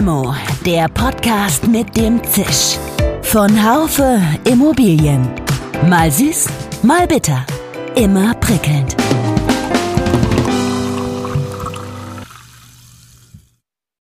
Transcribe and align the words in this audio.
Limo, 0.00 0.34
der 0.64 0.88
Podcast 0.88 1.68
mit 1.68 1.94
dem 1.94 2.24
Zisch. 2.24 2.78
Von 3.20 3.50
Haufe 3.62 4.18
Immobilien. 4.50 5.28
Mal 5.90 6.10
süß, 6.10 6.48
mal 6.82 7.06
bitter. 7.06 7.44
Immer 7.96 8.32
prickelnd. 8.36 8.96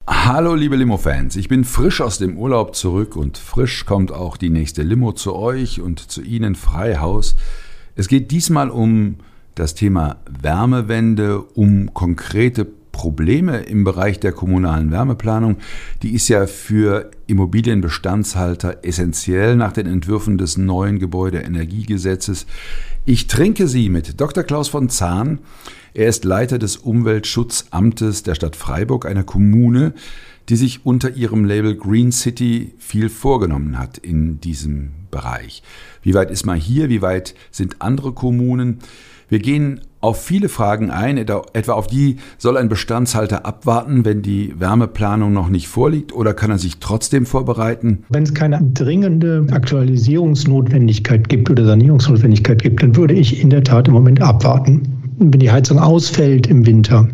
Hallo 0.07 0.55
liebe 0.55 0.77
Limo-Fans, 0.77 1.35
ich 1.35 1.49
bin 1.49 1.65
frisch 1.65 2.01
aus 2.01 2.19
dem 2.19 2.39
Urlaub 2.39 2.77
zurück 2.77 3.17
und 3.17 3.37
frisch 3.37 3.85
kommt 3.85 4.13
auch 4.13 4.37
die 4.37 4.51
nächste 4.51 4.85
Limo 4.85 5.11
zu 5.11 5.35
euch 5.35 5.81
und 5.81 5.99
zu 5.99 6.23
Ihnen 6.23 6.55
Freihaus. 6.55 7.35
Es 7.97 8.07
geht 8.07 8.31
diesmal 8.31 8.71
um 8.71 9.17
das 9.57 9.75
Thema 9.75 10.19
Wärmewende, 10.31 11.43
um 11.43 11.93
konkrete 11.93 12.78
Probleme 12.99 13.61
im 13.61 13.85
Bereich 13.85 14.19
der 14.19 14.33
kommunalen 14.33 14.91
Wärmeplanung. 14.91 15.59
Die 16.03 16.15
ist 16.15 16.27
ja 16.27 16.49
für 16.49 17.13
Immobilienbestandshalter 17.29 18.79
essentiell 18.83 19.55
nach 19.55 19.73
den 19.73 19.87
Entwürfen 19.87 20.37
des 20.37 20.59
neuen 20.59 20.99
Gebäudeenergiegesetzes. 20.99 22.47
Ich 23.07 23.29
trinke 23.29 23.69
sie 23.69 23.89
mit 23.89 24.21
Dr. 24.21 24.43
Klaus 24.43 24.67
von 24.67 24.89
Zahn. 24.89 25.39
Er 25.95 26.09
ist 26.09 26.25
Leiter 26.25 26.59
des 26.59 26.77
Umweltschutzamtes 26.77 28.25
der 28.25 28.35
Stadt 28.35 28.57
Freiburg, 28.57 29.07
einer 29.07 29.23
Kommune, 29.23 29.95
die 30.49 30.57
sich 30.57 30.85
unter 30.85 31.15
ihrem 31.15 31.45
Label 31.45 31.77
Green 31.77 32.11
City 32.11 32.75
viel 32.79 33.11
vorgenommen 33.11 33.79
hat 33.79 33.99
in 33.99 34.41
diesem 34.41 34.91
Bereich. 35.13 35.63
Wie 36.03 36.15
weit 36.15 36.33
ist 36.33 36.47
man 36.47 36.59
hier? 36.59 36.89
Wie 36.89 37.01
weit 37.01 37.37
sind 37.53 37.81
andere 37.81 38.13
Kommunen? 38.13 38.81
Wir 39.29 39.39
gehen 39.39 39.83
auf 40.01 40.23
viele 40.23 40.49
Fragen 40.49 40.91
ein, 40.91 41.19
etwa 41.19 41.73
auf 41.73 41.87
die, 41.87 42.17
soll 42.39 42.57
ein 42.57 42.69
Bestandshalter 42.69 43.45
abwarten, 43.45 44.05
wenn 44.05 44.23
die 44.23 44.55
Wärmeplanung 44.59 45.33
noch 45.33 45.49
nicht 45.49 45.69
vorliegt 45.69 46.13
oder 46.13 46.35
kann 46.35 46.51
er 46.51 46.59
sich 46.59 46.79
trotzdem 46.79 47.27
vorbereiten? 47.27 48.05
Wenn 48.09 48.23
es 48.23 48.35
keine 48.35 48.61
dringende 48.75 49.47
Aktualisierungsnotwendigkeit 49.51 51.29
gibt 51.29 51.51
oder 51.51 51.65
Sanierungsnotwendigkeit 51.65 52.63
gibt, 52.63 52.83
dann 52.83 52.97
würde 52.97 53.15
ich 53.15 53.41
in 53.43 53.51
der 53.51 53.65
Tat 53.65 53.89
im 53.89 53.95
Moment 53.95 54.23
abwarten. 54.23 54.83
Wenn 55.19 55.41
die 55.41 55.51
Heizung 55.51 55.79
ausfällt 55.79 56.47
im 56.47 56.65
Winter, 56.65 57.09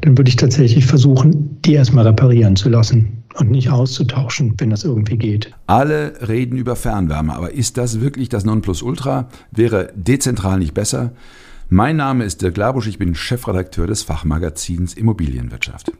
dann 0.00 0.16
würde 0.18 0.28
ich 0.28 0.36
tatsächlich 0.36 0.86
versuchen, 0.86 1.60
die 1.64 1.74
erstmal 1.74 2.06
reparieren 2.06 2.56
zu 2.56 2.68
lassen 2.68 3.22
und 3.38 3.50
nicht 3.50 3.70
auszutauschen, 3.70 4.54
wenn 4.58 4.70
das 4.70 4.84
irgendwie 4.84 5.18
geht. 5.18 5.52
Alle 5.66 6.14
reden 6.26 6.56
über 6.56 6.76
Fernwärme, 6.76 7.34
aber 7.34 7.52
ist 7.52 7.76
das 7.76 8.00
wirklich 8.00 8.28
das 8.28 8.44
Nonplusultra? 8.44 9.28
Wäre 9.50 9.92
dezentral 9.94 10.58
nicht 10.58 10.74
besser? 10.74 11.12
Mein 11.76 11.96
Name 11.96 12.22
ist 12.22 12.40
Dirk 12.40 12.56
Labusch, 12.56 12.86
ich 12.86 12.98
bin 12.98 13.16
Chefredakteur 13.16 13.88
des 13.88 14.04
Fachmagazins 14.04 14.94
Immobilienwirtschaft. 14.94 15.90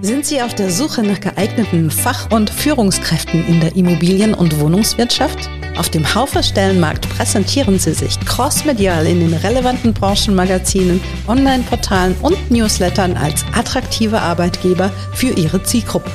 Sind 0.00 0.24
Sie 0.24 0.40
auf 0.40 0.54
der 0.54 0.70
Suche 0.70 1.02
nach 1.02 1.18
geeigneten 1.18 1.90
Fach- 1.90 2.30
und 2.30 2.48
Führungskräften 2.48 3.44
in 3.48 3.58
der 3.58 3.74
Immobilien- 3.74 4.34
und 4.34 4.60
Wohnungswirtschaft? 4.60 5.50
Auf 5.76 5.88
dem 5.88 6.14
Haufer 6.14 6.44
Stellenmarkt 6.44 7.08
präsentieren 7.08 7.80
Sie 7.80 7.94
sich 7.94 8.20
crossmedial 8.20 9.08
in 9.08 9.18
den 9.18 9.34
relevanten 9.34 9.92
Branchenmagazinen, 9.92 11.00
Online-Portalen 11.26 12.14
und 12.22 12.48
Newslettern 12.48 13.16
als 13.16 13.44
attraktive 13.54 14.20
Arbeitgeber 14.20 14.90
für 15.14 15.30
Ihre 15.30 15.64
Zielgruppe. 15.64 16.12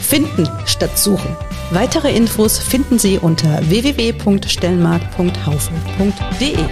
Finden 0.00 0.48
statt 0.66 0.98
suchen. 0.98 1.36
Weitere 1.74 2.16
Infos 2.16 2.58
finden 2.60 3.00
Sie 3.00 3.18
unter 3.18 3.68
www.stellmarkt.haufe.de. 3.68 6.64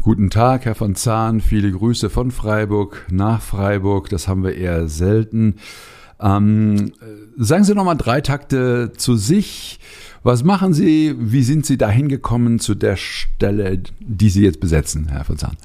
Guten 0.00 0.30
Tag, 0.30 0.64
Herr 0.64 0.74
von 0.74 0.94
Zahn. 0.94 1.42
Viele 1.42 1.70
Grüße 1.70 2.08
von 2.08 2.30
Freiburg 2.30 3.04
nach 3.10 3.42
Freiburg. 3.42 4.08
Das 4.08 4.26
haben 4.26 4.42
wir 4.42 4.54
eher 4.54 4.88
selten. 4.88 5.56
Ähm, 6.18 6.94
sagen 7.36 7.64
Sie 7.64 7.74
noch 7.74 7.84
mal 7.84 7.96
drei 7.96 8.22
Takte 8.22 8.92
zu 8.96 9.16
sich. 9.16 9.80
Was 10.22 10.44
machen 10.44 10.72
Sie? 10.72 11.14
Wie 11.18 11.42
sind 11.42 11.66
Sie 11.66 11.76
dahin 11.76 12.08
gekommen 12.08 12.58
zu 12.58 12.74
der 12.74 12.96
Stelle, 12.96 13.82
die 14.00 14.30
Sie 14.30 14.44
jetzt 14.44 14.60
besetzen, 14.60 15.08
Herr 15.08 15.26
von 15.26 15.36
Zahn? 15.36 15.58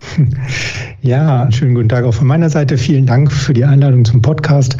Ja, 1.02 1.48
schönen 1.52 1.76
guten 1.76 1.88
Tag 1.88 2.04
auch 2.04 2.14
von 2.14 2.26
meiner 2.26 2.50
Seite. 2.50 2.76
Vielen 2.78 3.06
Dank 3.06 3.30
für 3.30 3.52
die 3.52 3.64
Einladung 3.64 4.04
zum 4.04 4.22
Podcast. 4.22 4.76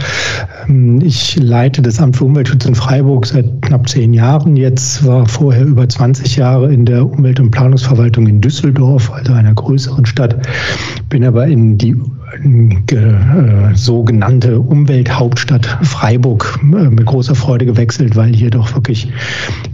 Ähm, 0.66 1.00
ich 1.00 1.36
leite 1.36 1.82
das 1.82 2.00
Amt 2.00 2.16
für 2.16 2.24
Umweltschutz 2.24 2.64
in 2.64 2.74
Freiburg 2.74 3.26
seit 3.26 3.62
knapp 3.62 3.88
zehn 3.88 4.12
Jahren. 4.12 4.56
Jetzt 4.56 5.06
war 5.06 5.26
vorher 5.26 5.64
über 5.64 5.88
20 5.88 6.34
Jahre 6.36 6.72
in 6.72 6.84
der 6.84 7.06
Umwelt- 7.06 7.38
und 7.38 7.52
Planungsverwaltung 7.52 8.26
in 8.26 8.40
Düsseldorf, 8.40 9.12
also 9.12 9.34
einer 9.34 9.54
größeren 9.54 10.04
Stadt. 10.04 10.36
Bin 11.08 11.22
aber 11.22 11.46
in 11.46 11.78
die 11.78 11.94
äh, 12.92 13.74
sogenannte 13.74 14.58
Umwelthauptstadt 14.58 15.78
Freiburg 15.82 16.58
äh, 16.62 16.90
mit 16.90 17.06
großer 17.06 17.36
Freude 17.36 17.66
gewechselt, 17.66 18.16
weil 18.16 18.34
hier 18.34 18.50
doch 18.50 18.74
wirklich 18.74 19.12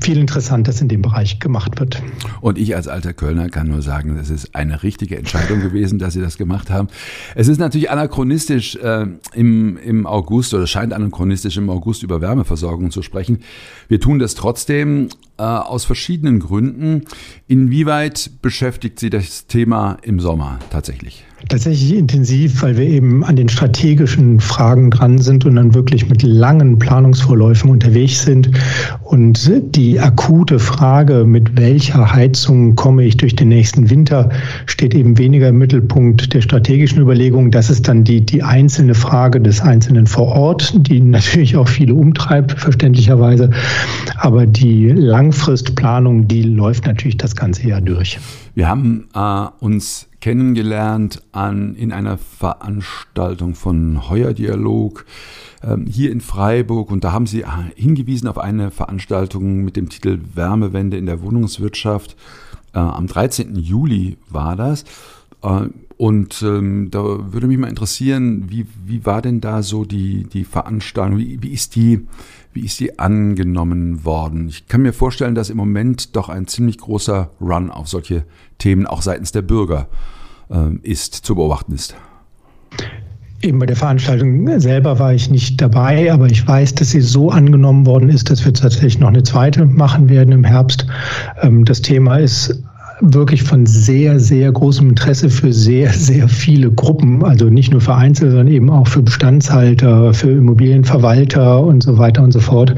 viel 0.02 0.18
Interessantes 0.18 0.82
in 0.82 0.88
dem 0.88 1.00
Bereich 1.00 1.38
gemacht 1.38 1.80
wird. 1.80 2.02
Und 2.42 2.58
ich 2.58 2.76
als 2.76 2.88
alter 2.88 3.14
Kölner 3.14 3.48
kann 3.48 3.68
nur 3.68 3.80
sagen, 3.80 4.18
es 4.20 4.28
ist 4.28 4.54
eine 4.54 4.82
richtige 4.82 5.16
Entscheidung 5.16 5.31
gewesen, 5.60 5.98
dass 5.98 6.14
Sie 6.14 6.20
das 6.20 6.38
gemacht 6.38 6.70
haben. 6.70 6.88
Es 7.34 7.48
ist 7.48 7.58
natürlich 7.58 7.90
anachronistisch 7.90 8.76
äh, 8.76 9.06
im, 9.34 9.76
im 9.78 10.06
August 10.06 10.54
oder 10.54 10.66
scheint 10.66 10.92
anachronistisch 10.92 11.56
im 11.56 11.70
August 11.70 12.02
über 12.02 12.20
Wärmeversorgung 12.20 12.90
zu 12.90 13.02
sprechen. 13.02 13.40
Wir 13.88 14.00
tun 14.00 14.18
das 14.18 14.34
trotzdem 14.34 15.08
äh, 15.38 15.42
aus 15.42 15.84
verschiedenen 15.84 16.40
Gründen. 16.40 17.02
Inwieweit 17.48 18.30
beschäftigt 18.42 19.00
Sie 19.00 19.10
das 19.10 19.46
Thema 19.46 19.96
im 20.02 20.20
Sommer 20.20 20.58
tatsächlich? 20.70 21.24
Tatsächlich 21.48 21.98
intensiv, 21.98 22.62
weil 22.62 22.76
wir 22.76 22.86
eben 22.86 23.24
an 23.24 23.34
den 23.34 23.48
strategischen 23.48 24.38
Fragen 24.38 24.90
dran 24.90 25.18
sind 25.18 25.44
und 25.44 25.56
dann 25.56 25.74
wirklich 25.74 26.08
mit 26.08 26.22
langen 26.22 26.78
Planungsvorläufen 26.78 27.68
unterwegs 27.68 28.22
sind. 28.22 28.50
Und 29.02 29.50
die 29.74 29.98
akute 29.98 30.60
Frage, 30.60 31.24
mit 31.24 31.58
welcher 31.58 32.12
Heizung 32.12 32.76
komme 32.76 33.04
ich 33.04 33.16
durch 33.16 33.34
den 33.34 33.48
nächsten 33.48 33.90
Winter, 33.90 34.30
steht 34.66 34.94
eben 34.94 35.18
weniger 35.18 35.48
im 35.48 35.58
Mittelpunkt 35.58 36.32
der 36.32 36.42
strategischen 36.42 37.02
Überlegung. 37.02 37.50
Das 37.50 37.70
ist 37.70 37.88
dann 37.88 38.04
die, 38.04 38.24
die 38.24 38.44
einzelne 38.44 38.94
Frage 38.94 39.40
des 39.40 39.60
Einzelnen 39.60 40.06
vor 40.06 40.28
Ort, 40.28 40.72
die 40.86 41.00
natürlich 41.00 41.56
auch 41.56 41.68
viele 41.68 41.94
umtreibt, 41.94 42.52
verständlicherweise. 42.52 43.50
Aber 44.16 44.46
die 44.46 44.86
Langfristplanung, 45.22 46.26
die 46.26 46.42
läuft 46.42 46.84
natürlich 46.84 47.16
das 47.16 47.36
ganze 47.36 47.68
Jahr 47.68 47.80
durch. 47.80 48.18
Wir 48.56 48.68
haben 48.68 49.06
äh, 49.14 49.46
uns 49.60 50.08
kennengelernt 50.20 51.22
an, 51.30 51.76
in 51.76 51.92
einer 51.92 52.18
Veranstaltung 52.18 53.54
von 53.54 54.10
Heuer 54.10 54.32
Dialog 54.32 55.06
ähm, 55.62 55.86
hier 55.86 56.10
in 56.10 56.20
Freiburg 56.20 56.90
und 56.90 57.04
da 57.04 57.12
haben 57.12 57.26
Sie 57.26 57.42
äh, 57.42 57.46
hingewiesen 57.76 58.26
auf 58.26 58.36
eine 58.36 58.72
Veranstaltung 58.72 59.62
mit 59.62 59.76
dem 59.76 59.90
Titel 59.90 60.18
Wärmewende 60.34 60.96
in 60.96 61.06
der 61.06 61.22
Wohnungswirtschaft. 61.22 62.16
Äh, 62.74 62.78
am 62.80 63.06
13. 63.06 63.54
Juli 63.54 64.16
war 64.28 64.56
das. 64.56 64.82
Äh, 65.44 65.68
und 65.98 66.42
ähm, 66.42 66.90
da 66.90 67.32
würde 67.32 67.46
mich 67.46 67.58
mal 67.58 67.68
interessieren, 67.68 68.46
wie, 68.48 68.66
wie 68.84 69.06
war 69.06 69.22
denn 69.22 69.40
da 69.40 69.62
so 69.62 69.84
die, 69.84 70.24
die 70.24 70.42
Veranstaltung? 70.42 71.16
Wie, 71.16 71.40
wie, 71.40 71.50
ist 71.52 71.76
die, 71.76 72.08
wie 72.52 72.64
ist 72.64 72.80
die 72.80 72.98
angenommen 72.98 74.04
worden? 74.04 74.48
Ich 74.48 74.66
kann 74.66 74.82
mir 74.82 74.92
vorstellen, 74.92 75.34
dass 75.34 75.50
im 75.50 75.56
Moment 75.56 76.16
doch 76.16 76.28
ein 76.28 76.46
ziemlich 76.46 76.78
großer 76.78 77.30
Run 77.40 77.70
auf 77.70 77.88
solche 77.88 78.24
Themen 78.58 78.86
auch 78.86 79.02
seitens 79.02 79.32
der 79.32 79.42
Bürger 79.42 79.88
äh, 80.50 80.74
ist, 80.82 81.14
zu 81.14 81.34
beobachten 81.34 81.72
ist. 81.72 81.94
Eben 83.40 83.58
bei 83.58 83.66
der 83.66 83.76
Veranstaltung 83.76 84.60
selber 84.60 85.00
war 85.00 85.12
ich 85.12 85.28
nicht 85.28 85.60
dabei, 85.60 86.12
aber 86.12 86.26
ich 86.26 86.46
weiß, 86.46 86.76
dass 86.76 86.90
sie 86.90 87.00
so 87.00 87.30
angenommen 87.30 87.86
worden 87.86 88.08
ist, 88.08 88.30
dass 88.30 88.44
wir 88.44 88.54
tatsächlich 88.54 89.00
noch 89.00 89.08
eine 89.08 89.24
zweite 89.24 89.66
machen 89.66 90.08
werden 90.08 90.32
im 90.32 90.44
Herbst. 90.44 90.86
Ähm, 91.40 91.64
das 91.64 91.82
Thema 91.82 92.18
ist 92.18 92.62
wirklich 93.02 93.42
von 93.42 93.66
sehr, 93.66 94.20
sehr 94.20 94.52
großem 94.52 94.90
Interesse 94.90 95.28
für 95.28 95.52
sehr, 95.52 95.92
sehr 95.92 96.28
viele 96.28 96.70
Gruppen, 96.70 97.24
also 97.24 97.46
nicht 97.46 97.72
nur 97.72 97.80
für 97.80 97.94
Einzel, 97.94 98.30
sondern 98.30 98.48
eben 98.48 98.70
auch 98.70 98.86
für 98.86 99.02
Bestandshalter, 99.02 100.14
für 100.14 100.30
Immobilienverwalter 100.30 101.62
und 101.62 101.82
so 101.82 101.98
weiter 101.98 102.22
und 102.22 102.32
so 102.32 102.40
fort. 102.40 102.74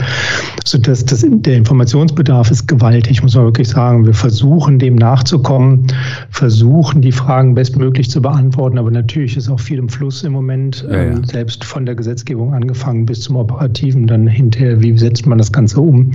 Sodass 0.65 1.05
das, 1.05 1.27
der 1.29 1.57
Informationsbedarf 1.57 2.51
ist 2.51 2.67
gewaltig, 2.67 3.23
muss 3.23 3.35
man 3.35 3.45
wirklich 3.45 3.69
sagen. 3.69 4.07
Wir 4.07 4.15
versuchen 4.15 4.79
dem 4.79 4.95
nachzukommen, 4.95 5.87
versuchen 6.31 7.03
die 7.03 7.13
Fragen 7.13 7.55
bestmöglich 7.55 8.09
zu 8.11 8.23
beantworten, 8.23 8.79
aber 8.79 8.91
natürlich 8.91 9.37
ist 9.37 9.51
auch 9.51 9.61
viel 9.61 9.79
im 9.79 9.91
Fluss 9.91 10.23
im 10.23 10.33
Moment, 10.33 10.87
ja, 10.89 10.97
ja. 10.97 11.03
Ähm, 11.05 11.25
selbst 11.25 11.65
von 11.65 11.85
der 11.85 11.95
Gesetzgebung 11.95 12.55
angefangen 12.55 13.05
bis 13.05 13.21
zum 13.21 13.37
Operativen, 13.37 14.07
dann 14.07 14.27
hinterher, 14.27 14.81
wie 14.81 14.97
setzt 14.97 15.27
man 15.27 15.37
das 15.37 15.53
Ganze 15.53 15.81
um. 15.81 16.13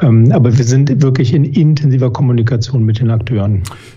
Ähm, 0.00 0.32
aber 0.32 0.56
wir 0.56 0.64
sind 0.64 1.02
wirklich 1.02 1.34
in 1.34 1.44
intensiver 1.44 2.10
Kommunikation 2.10 2.84
mit 2.84 2.98
den 2.98 3.10
Akteuren. 3.10 3.25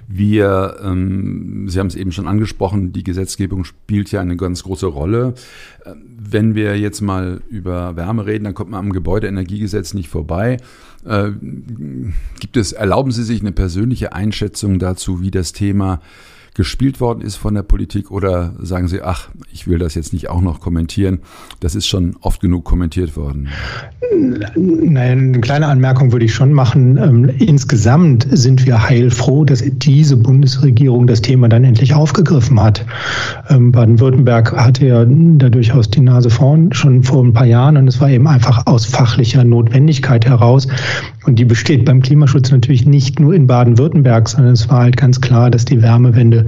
Wir, 0.07 0.77
ähm, 0.83 1.67
Sie 1.67 1.79
haben 1.79 1.87
es 1.87 1.95
eben 1.95 2.11
schon 2.11 2.27
angesprochen, 2.27 2.91
die 2.91 3.03
Gesetzgebung 3.03 3.63
spielt 3.63 4.11
ja 4.11 4.21
eine 4.21 4.37
ganz 4.37 4.63
große 4.63 4.87
Rolle. 4.87 5.33
Ähm, 5.85 6.03
wenn 6.17 6.55
wir 6.55 6.77
jetzt 6.77 7.01
mal 7.01 7.41
über 7.49 7.95
Wärme 7.95 8.25
reden, 8.25 8.43
dann 8.43 8.53
kommt 8.53 8.71
man 8.71 8.79
am 8.79 8.93
Gebäudeenergiegesetz 8.93 9.93
nicht 9.93 10.09
vorbei. 10.09 10.57
Äh, 11.05 11.31
gibt 12.39 12.57
es, 12.57 12.73
erlauben 12.73 13.11
Sie 13.11 13.23
sich 13.23 13.41
eine 13.41 13.51
persönliche 13.51 14.13
Einschätzung 14.13 14.79
dazu, 14.79 15.21
wie 15.21 15.31
das 15.31 15.53
Thema 15.53 16.01
gespielt 16.55 16.99
worden 16.99 17.21
ist 17.21 17.35
von 17.35 17.53
der 17.53 17.63
Politik 17.63 18.11
oder 18.11 18.53
sagen 18.59 18.87
Sie, 18.87 19.01
ach, 19.01 19.29
ich 19.51 19.67
will 19.67 19.79
das 19.79 19.95
jetzt 19.95 20.13
nicht 20.13 20.29
auch 20.29 20.41
noch 20.41 20.59
kommentieren, 20.59 21.19
das 21.59 21.75
ist 21.75 21.87
schon 21.87 22.15
oft 22.21 22.41
genug 22.41 22.65
kommentiert 22.65 23.15
worden? 23.15 23.49
Nein, 24.55 25.19
eine 25.19 25.41
kleine 25.41 25.67
Anmerkung 25.67 26.11
würde 26.11 26.25
ich 26.25 26.33
schon 26.33 26.51
machen. 26.51 26.97
Ähm, 26.97 27.29
insgesamt 27.37 28.27
sind 28.31 28.65
wir 28.65 28.87
heilfroh, 28.87 29.45
dass 29.45 29.63
diese 29.65 30.17
Bundesregierung 30.17 31.07
das 31.07 31.21
Thema 31.21 31.47
dann 31.47 31.63
endlich 31.63 31.93
aufgegriffen 31.93 32.59
hat. 32.61 32.85
Ähm, 33.49 33.71
Baden-Württemberg 33.71 34.53
hatte 34.53 34.87
ja 34.87 35.05
da 35.05 35.49
durchaus 35.49 35.89
die 35.89 36.01
Nase 36.01 36.29
vorn 36.29 36.73
schon 36.73 37.03
vor 37.03 37.23
ein 37.23 37.33
paar 37.33 37.45
Jahren 37.45 37.77
und 37.77 37.87
es 37.87 38.01
war 38.01 38.09
eben 38.09 38.27
einfach 38.27 38.65
aus 38.65 38.85
fachlicher 38.85 39.43
Notwendigkeit 39.43 40.25
heraus. 40.25 40.67
Und 41.25 41.37
die 41.37 41.45
besteht 41.45 41.85
beim 41.85 42.01
Klimaschutz 42.01 42.51
natürlich 42.51 42.85
nicht 42.85 43.19
nur 43.19 43.33
in 43.33 43.47
Baden-Württemberg, 43.47 44.27
sondern 44.27 44.53
es 44.53 44.69
war 44.69 44.79
halt 44.81 44.97
ganz 44.97 45.21
klar, 45.21 45.51
dass 45.51 45.65
die 45.65 45.81
Wärmewende 45.81 46.38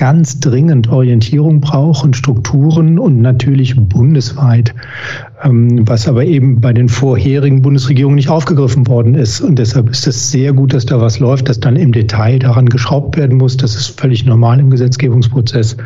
ganz 0.00 0.40
dringend 0.40 0.88
Orientierung 0.88 1.60
braucht 1.60 2.04
und 2.04 2.16
Strukturen 2.16 2.98
und 2.98 3.20
natürlich 3.20 3.76
bundesweit, 3.76 4.74
ähm, 5.44 5.86
was 5.86 6.08
aber 6.08 6.24
eben 6.24 6.60
bei 6.60 6.72
den 6.72 6.88
vorherigen 6.88 7.60
Bundesregierungen 7.60 8.16
nicht 8.16 8.30
aufgegriffen 8.30 8.86
worden 8.86 9.14
ist. 9.14 9.42
Und 9.42 9.58
deshalb 9.58 9.90
ist 9.90 10.06
es 10.06 10.30
sehr 10.30 10.54
gut, 10.54 10.72
dass 10.72 10.86
da 10.86 11.02
was 11.02 11.18
läuft, 11.18 11.50
dass 11.50 11.60
dann 11.60 11.76
im 11.76 11.92
Detail 11.92 12.38
daran 12.38 12.70
geschraubt 12.70 13.18
werden 13.18 13.36
muss. 13.36 13.58
Das 13.58 13.76
ist 13.76 14.00
völlig 14.00 14.24
normal 14.24 14.58
im 14.58 14.70
Gesetzgebungsprozess. 14.70 15.76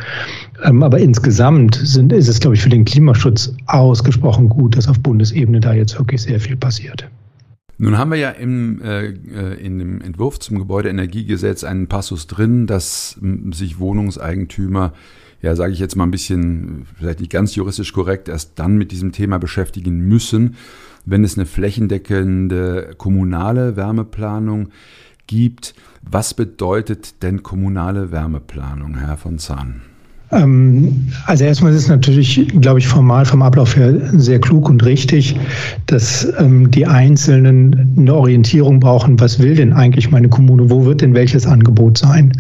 Ähm, 0.65 0.85
aber 0.85 0.99
insgesamt 1.01 1.75
sind, 1.83 2.13
ist 2.13 2.29
es, 2.29 2.39
glaube 2.39 2.55
ich, 2.55 2.63
für 2.63 2.69
den 2.69 2.85
Klimaschutz 2.85 3.53
ausgesprochen 3.67 4.49
gut, 4.49 4.77
dass 4.77 4.87
auf 4.87 5.01
Bundesebene 5.01 5.59
da 5.59 5.75
jetzt 5.75 5.99
wirklich 5.99 6.23
sehr 6.23 6.39
viel 6.39 6.57
passiert. 6.57 7.09
Nun 7.85 7.99
haben 7.99 8.13
wir 8.13 8.17
ja 8.17 8.31
im, 8.31 8.81
äh, 8.81 9.09
äh 9.09 9.63
in 9.63 9.79
dem 9.79 10.01
Entwurf 10.01 10.39
zum 10.39 10.59
Gebäudeenergiegesetz 10.59 11.65
einen 11.65 11.87
Passus 11.87 12.27
drin, 12.27 12.67
dass 12.67 13.21
sich 13.51 13.79
Wohnungseigentümer, 13.79 14.95
ja, 15.43 15.55
sage 15.55 15.75
ich 15.75 15.81
jetzt 15.81 15.95
mal 15.95 16.05
ein 16.05 16.11
bisschen, 16.11 16.87
vielleicht 16.97 17.21
nicht 17.21 17.31
ganz 17.31 17.55
juristisch 17.55 17.93
korrekt, 17.93 18.31
erst 18.31 18.53
dann 18.59 18.79
mit 18.79 18.91
diesem 18.91 19.13
Thema 19.13 19.37
beschäftigen 19.37 20.01
müssen, 20.01 20.57
wenn 21.05 21.25
es 21.25 21.37
eine 21.37 21.45
flächendeckende 21.45 22.95
kommunale 22.97 23.77
Wärmeplanung 23.77 24.71
gibt. 25.27 25.75
Was 26.01 26.33
bedeutet 26.33 27.23
denn 27.23 27.43
kommunale 27.43 28.11
Wärmeplanung, 28.11 28.97
Herr 28.97 29.19
von 29.19 29.39
Zahn? 29.39 29.83
Ähm, 30.33 31.07
also 31.27 31.45
erstmal 31.45 31.73
ist 31.73 31.83
es 31.83 31.89
natürlich, 31.89 32.49
glaube 32.61 32.79
ich, 32.79 32.89
formal 32.89 33.25
vom 33.25 33.43
Ablauf 33.43 33.77
her 33.77 33.95
sehr 34.15 34.41
klug 34.41 34.69
und 34.69 34.85
richtig, 34.85 35.37
dass 35.87 36.27
ähm, 36.39 36.71
die 36.71 36.87
Einzelnen 36.87 37.95
eine 37.97 38.15
Orientierung 38.15 38.81
brauchen, 38.81 39.21
was 39.21 39.39
will 39.39 39.55
denn 39.55 39.73
eigentlich 39.73 40.11
meine 40.11 40.29
Kommune, 40.29 40.71
wo 40.71 40.85
wird 40.85 41.03
denn 41.03 41.15
welches 41.15 41.47
Angebot 41.47 41.99
sein. 41.99 42.33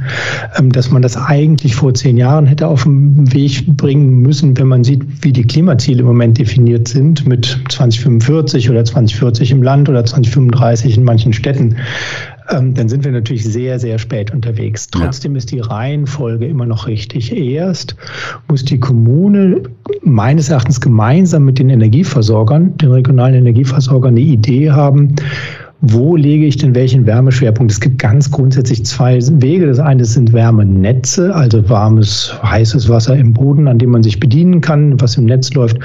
Ähm, 0.58 0.72
dass 0.72 0.90
man 0.90 1.02
das 1.02 1.16
eigentlich 1.16 1.74
vor 1.74 1.94
zehn 1.94 2.16
Jahren 2.16 2.46
hätte 2.46 2.66
auf 2.66 2.84
den 2.84 3.32
Weg 3.32 3.66
bringen 3.76 4.20
müssen, 4.20 4.56
wenn 4.56 4.68
man 4.68 4.84
sieht, 4.84 5.04
wie 5.22 5.32
die 5.32 5.44
Klimaziele 5.44 6.00
im 6.00 6.06
Moment 6.06 6.38
definiert 6.38 6.88
sind, 6.88 7.26
mit 7.26 7.60
2045 7.68 8.70
oder 8.70 8.84
2040 8.84 9.50
im 9.50 9.62
Land 9.62 9.88
oder 9.88 10.04
2035 10.04 10.96
in 10.96 11.04
manchen 11.04 11.32
Städten 11.32 11.76
ähm, 12.50 12.74
dann 12.74 12.88
sind 12.88 13.04
wir 13.04 13.12
natürlich 13.12 13.44
sehr, 13.44 13.78
sehr 13.78 13.98
spät 13.98 14.32
unterwegs. 14.32 14.88
Trotzdem 14.88 15.32
ja. 15.32 15.38
ist 15.38 15.50
die 15.50 15.60
Reihenfolge 15.60 16.46
immer 16.46 16.66
noch 16.66 16.86
richtig. 16.86 17.34
Erst 17.34 17.96
muss 18.48 18.64
die 18.64 18.78
Kommune 18.78 19.62
meines 20.02 20.48
Erachtens 20.48 20.80
gemeinsam 20.80 21.44
mit 21.44 21.58
den 21.58 21.70
Energieversorgern, 21.70 22.76
den 22.76 22.90
regionalen 22.90 23.34
Energieversorgern, 23.34 24.14
eine 24.14 24.20
Idee 24.20 24.70
haben, 24.70 25.14
wo 25.86 26.16
lege 26.16 26.46
ich 26.46 26.56
denn 26.56 26.74
welchen 26.74 27.04
Wärmeschwerpunkt? 27.04 27.70
Es 27.70 27.78
gibt 27.78 27.98
ganz 27.98 28.30
grundsätzlich 28.30 28.86
zwei 28.86 29.18
Wege. 29.20 29.66
Das 29.66 29.78
eine 29.78 30.06
sind 30.06 30.32
Wärmenetze, 30.32 31.34
also 31.34 31.68
warmes, 31.68 32.34
heißes 32.42 32.88
Wasser 32.88 33.14
im 33.16 33.34
Boden, 33.34 33.68
an 33.68 33.78
dem 33.78 33.90
man 33.90 34.02
sich 34.02 34.18
bedienen 34.18 34.62
kann, 34.62 34.98
was 35.00 35.18
im 35.18 35.26
Netz 35.26 35.52
läuft. 35.52 35.78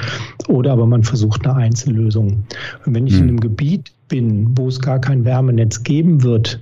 Oder 0.48 0.72
aber 0.72 0.86
man 0.86 1.02
versucht 1.02 1.46
eine 1.46 1.56
Einzellösung. 1.56 2.44
Und 2.86 2.94
wenn 2.94 3.06
ich 3.06 3.14
hm. 3.14 3.22
in 3.24 3.28
einem 3.28 3.40
Gebiet 3.40 3.92
bin, 4.10 4.52
wo 4.56 4.68
es 4.68 4.80
gar 4.80 5.00
kein 5.00 5.24
Wärmenetz 5.24 5.82
geben 5.82 6.22
wird, 6.22 6.60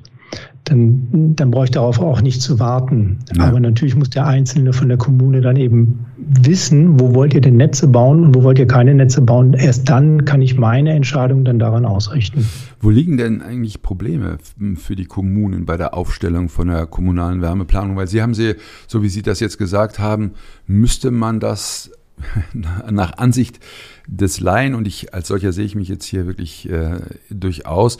dann, 0.68 1.34
dann 1.34 1.50
brauche 1.50 1.64
ich 1.64 1.70
darauf 1.70 1.98
auch 1.98 2.20
nicht 2.20 2.42
zu 2.42 2.60
warten. 2.60 3.18
Ja. 3.34 3.44
Aber 3.44 3.58
natürlich 3.58 3.96
muss 3.96 4.10
der 4.10 4.26
Einzelne 4.26 4.72
von 4.72 4.88
der 4.88 4.98
Kommune 4.98 5.40
dann 5.40 5.56
eben 5.56 6.04
wissen, 6.16 7.00
wo 7.00 7.14
wollt 7.14 7.32
ihr 7.34 7.40
denn 7.40 7.56
Netze 7.56 7.88
bauen 7.88 8.22
und 8.22 8.34
wo 8.34 8.42
wollt 8.42 8.58
ihr 8.58 8.66
keine 8.66 8.94
Netze 8.94 9.22
bauen. 9.22 9.54
Erst 9.54 9.88
dann 9.88 10.24
kann 10.24 10.42
ich 10.42 10.58
meine 10.58 10.92
Entscheidung 10.92 11.44
dann 11.44 11.58
daran 11.58 11.86
ausrichten. 11.86 12.46
Wo 12.80 12.90
liegen 12.90 13.16
denn 13.16 13.40
eigentlich 13.40 13.82
Probleme 13.82 14.38
für 14.76 14.94
die 14.94 15.06
Kommunen 15.06 15.64
bei 15.64 15.76
der 15.76 15.94
Aufstellung 15.94 16.48
von 16.48 16.68
der 16.68 16.86
kommunalen 16.86 17.40
Wärmeplanung? 17.40 17.96
Weil 17.96 18.08
Sie 18.08 18.20
haben 18.20 18.34
sie, 18.34 18.54
so 18.86 19.02
wie 19.02 19.08
Sie 19.08 19.22
das 19.22 19.40
jetzt 19.40 19.58
gesagt 19.58 19.98
haben, 19.98 20.32
müsste 20.66 21.10
man 21.10 21.40
das 21.40 21.90
nach 22.90 23.18
Ansicht 23.18 23.60
des 24.06 24.40
Laien, 24.40 24.74
und 24.74 24.86
ich 24.86 25.14
als 25.14 25.28
solcher 25.28 25.52
sehe 25.52 25.64
ich 25.64 25.74
mich 25.74 25.88
jetzt 25.88 26.04
hier 26.04 26.26
wirklich 26.26 26.68
äh, 26.70 27.00
durchaus, 27.30 27.98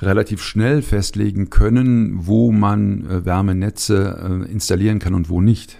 relativ 0.00 0.42
schnell 0.42 0.82
festlegen 0.82 1.50
können, 1.50 2.26
wo 2.26 2.52
man 2.52 3.08
äh, 3.08 3.24
Wärmenetze 3.24 4.44
äh, 4.46 4.50
installieren 4.50 4.98
kann 4.98 5.14
und 5.14 5.28
wo 5.28 5.40
nicht. 5.40 5.78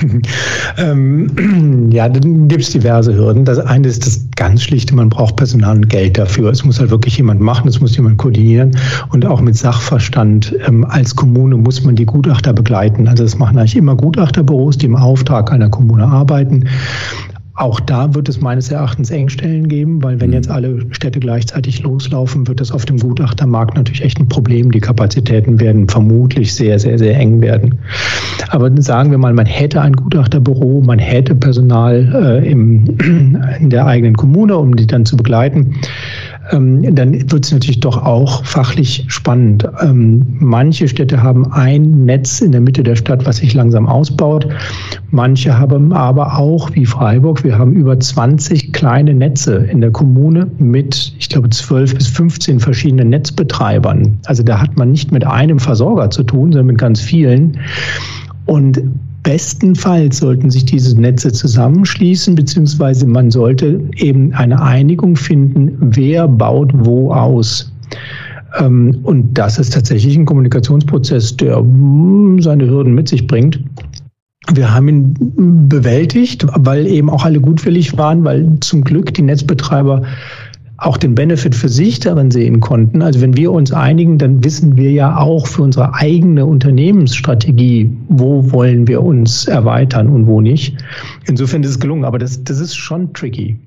ähm, 0.78 1.88
ja, 1.92 2.08
dann 2.08 2.48
gibt 2.48 2.62
es 2.62 2.70
diverse 2.70 3.14
Hürden. 3.14 3.44
Das 3.44 3.58
eine 3.58 3.88
ist 3.88 4.06
das 4.06 4.26
ganz 4.36 4.62
schlichte, 4.62 4.94
man 4.94 5.08
braucht 5.08 5.36
Personal 5.36 5.76
und 5.76 5.88
Geld 5.88 6.18
dafür. 6.18 6.50
Es 6.50 6.64
muss 6.64 6.80
halt 6.80 6.90
wirklich 6.90 7.16
jemand 7.16 7.40
machen, 7.40 7.68
es 7.68 7.80
muss 7.80 7.96
jemand 7.96 8.18
koordinieren 8.18 8.76
und 9.10 9.24
auch 9.26 9.40
mit 9.40 9.56
Sachverstand. 9.56 10.54
Ähm, 10.66 10.84
als 10.84 11.14
Kommune 11.14 11.56
muss 11.56 11.82
man 11.84 11.96
die 11.96 12.06
Gutachter 12.06 12.52
begleiten. 12.52 13.08
Also 13.08 13.22
das 13.24 13.38
machen 13.38 13.58
eigentlich 13.58 13.76
immer 13.76 13.96
Gutachterbüros, 13.96 14.78
die 14.78 14.86
im 14.86 14.96
Auftrag 14.96 15.52
einer 15.52 15.68
Kommune 15.68 16.06
arbeiten. 16.06 16.64
Auch 17.54 17.80
da 17.80 18.14
wird 18.14 18.30
es 18.30 18.40
meines 18.40 18.70
Erachtens 18.70 19.10
Engstellen 19.10 19.68
geben, 19.68 20.02
weil 20.02 20.20
wenn 20.20 20.28
mhm. 20.28 20.34
jetzt 20.34 20.50
alle 20.50 20.86
Städte 20.90 21.20
gleichzeitig 21.20 21.82
loslaufen, 21.82 22.48
wird 22.48 22.60
das 22.60 22.72
auf 22.72 22.86
dem 22.86 22.98
Gutachtermarkt 22.98 23.76
natürlich 23.76 24.02
echt 24.02 24.18
ein 24.18 24.28
Problem. 24.28 24.70
Die 24.70 24.80
Kapazitäten 24.80 25.60
werden 25.60 25.86
vermutlich 25.86 26.54
sehr, 26.54 26.78
sehr, 26.78 26.98
sehr 26.98 27.14
eng 27.18 27.42
werden. 27.42 27.78
Aber 28.48 28.70
sagen 28.80 29.10
wir 29.10 29.18
mal, 29.18 29.34
man 29.34 29.44
hätte 29.44 29.82
ein 29.82 29.92
Gutachterbüro, 29.92 30.80
man 30.80 30.98
hätte 30.98 31.34
Personal 31.34 32.40
äh, 32.42 32.50
im, 32.50 32.84
in 33.60 33.68
der 33.68 33.86
eigenen 33.86 34.16
Kommune, 34.16 34.56
um 34.56 34.74
die 34.74 34.86
dann 34.86 35.04
zu 35.04 35.18
begleiten 35.18 35.74
ähm, 36.50 36.94
dann 36.94 37.12
wird 37.30 37.44
es 37.44 37.52
natürlich 37.52 37.80
doch 37.80 38.02
auch 38.02 38.44
fachlich 38.44 39.04
spannend. 39.08 39.68
Ähm, 39.80 40.36
manche 40.40 40.88
Städte 40.88 41.22
haben 41.22 41.52
ein 41.52 42.04
Netz 42.04 42.40
in 42.40 42.52
der 42.52 42.60
Mitte 42.60 42.82
der 42.82 42.96
Stadt, 42.96 43.24
was 43.26 43.36
sich 43.36 43.54
langsam 43.54 43.86
ausbaut. 43.86 44.48
Manche 45.10 45.58
haben 45.58 45.92
aber 45.92 46.36
auch, 46.36 46.74
wie 46.74 46.86
Freiburg, 46.86 47.44
wir 47.44 47.58
haben 47.58 47.72
über 47.74 47.98
20 47.98 48.72
kleine 48.72 49.14
Netze 49.14 49.56
in 49.56 49.80
der 49.80 49.90
Kommune 49.90 50.48
mit, 50.58 51.14
ich 51.18 51.28
glaube, 51.28 51.50
12 51.50 51.94
bis 51.96 52.08
15 52.08 52.60
verschiedenen 52.60 53.10
Netzbetreibern. 53.10 54.18
Also 54.26 54.42
da 54.42 54.60
hat 54.60 54.76
man 54.76 54.90
nicht 54.90 55.12
mit 55.12 55.24
einem 55.24 55.58
Versorger 55.58 56.10
zu 56.10 56.24
tun, 56.24 56.52
sondern 56.52 56.66
mit 56.66 56.78
ganz 56.78 57.00
vielen. 57.00 57.58
Und 58.46 58.82
Bestenfalls 59.22 60.18
sollten 60.18 60.50
sich 60.50 60.64
diese 60.64 61.00
Netze 61.00 61.32
zusammenschließen, 61.32 62.34
beziehungsweise 62.34 63.06
man 63.06 63.30
sollte 63.30 63.80
eben 63.96 64.32
eine 64.32 64.60
Einigung 64.60 65.16
finden, 65.16 65.76
wer 65.80 66.26
baut 66.26 66.72
wo 66.74 67.12
aus. 67.12 67.72
Ähm, 68.58 68.98
und 69.04 69.38
das 69.38 69.58
ist 69.58 69.72
tatsächlich 69.72 70.16
ein 70.16 70.26
Kommunikationsprozess, 70.26 71.36
der 71.36 71.56
hm, 71.56 72.40
seine 72.40 72.68
Hürden 72.68 72.94
mit 72.94 73.08
sich 73.08 73.26
bringt. 73.26 73.60
Wir 74.52 74.74
haben 74.74 74.88
ihn 74.88 75.68
bewältigt, 75.68 76.44
weil 76.56 76.86
eben 76.86 77.08
auch 77.08 77.24
alle 77.24 77.40
gutwillig 77.40 77.96
waren, 77.96 78.24
weil 78.24 78.58
zum 78.60 78.82
Glück 78.82 79.14
die 79.14 79.22
Netzbetreiber 79.22 80.02
auch 80.84 80.96
den 80.96 81.14
Benefit 81.14 81.54
für 81.54 81.68
sich 81.68 82.00
darin 82.00 82.30
sehen 82.30 82.60
konnten. 82.60 83.02
Also 83.02 83.20
wenn 83.20 83.36
wir 83.36 83.52
uns 83.52 83.72
einigen, 83.72 84.18
dann 84.18 84.42
wissen 84.44 84.76
wir 84.76 84.90
ja 84.90 85.16
auch 85.16 85.46
für 85.46 85.62
unsere 85.62 85.94
eigene 85.94 86.46
Unternehmensstrategie, 86.46 87.96
wo 88.08 88.50
wollen 88.50 88.86
wir 88.88 89.02
uns 89.02 89.46
erweitern 89.46 90.08
und 90.08 90.26
wo 90.26 90.40
nicht. 90.40 90.76
Insofern 91.26 91.62
ist 91.62 91.70
es 91.70 91.80
gelungen, 91.80 92.04
aber 92.04 92.18
das, 92.18 92.42
das 92.44 92.58
ist 92.58 92.74
schon 92.74 93.12
tricky. 93.12 93.58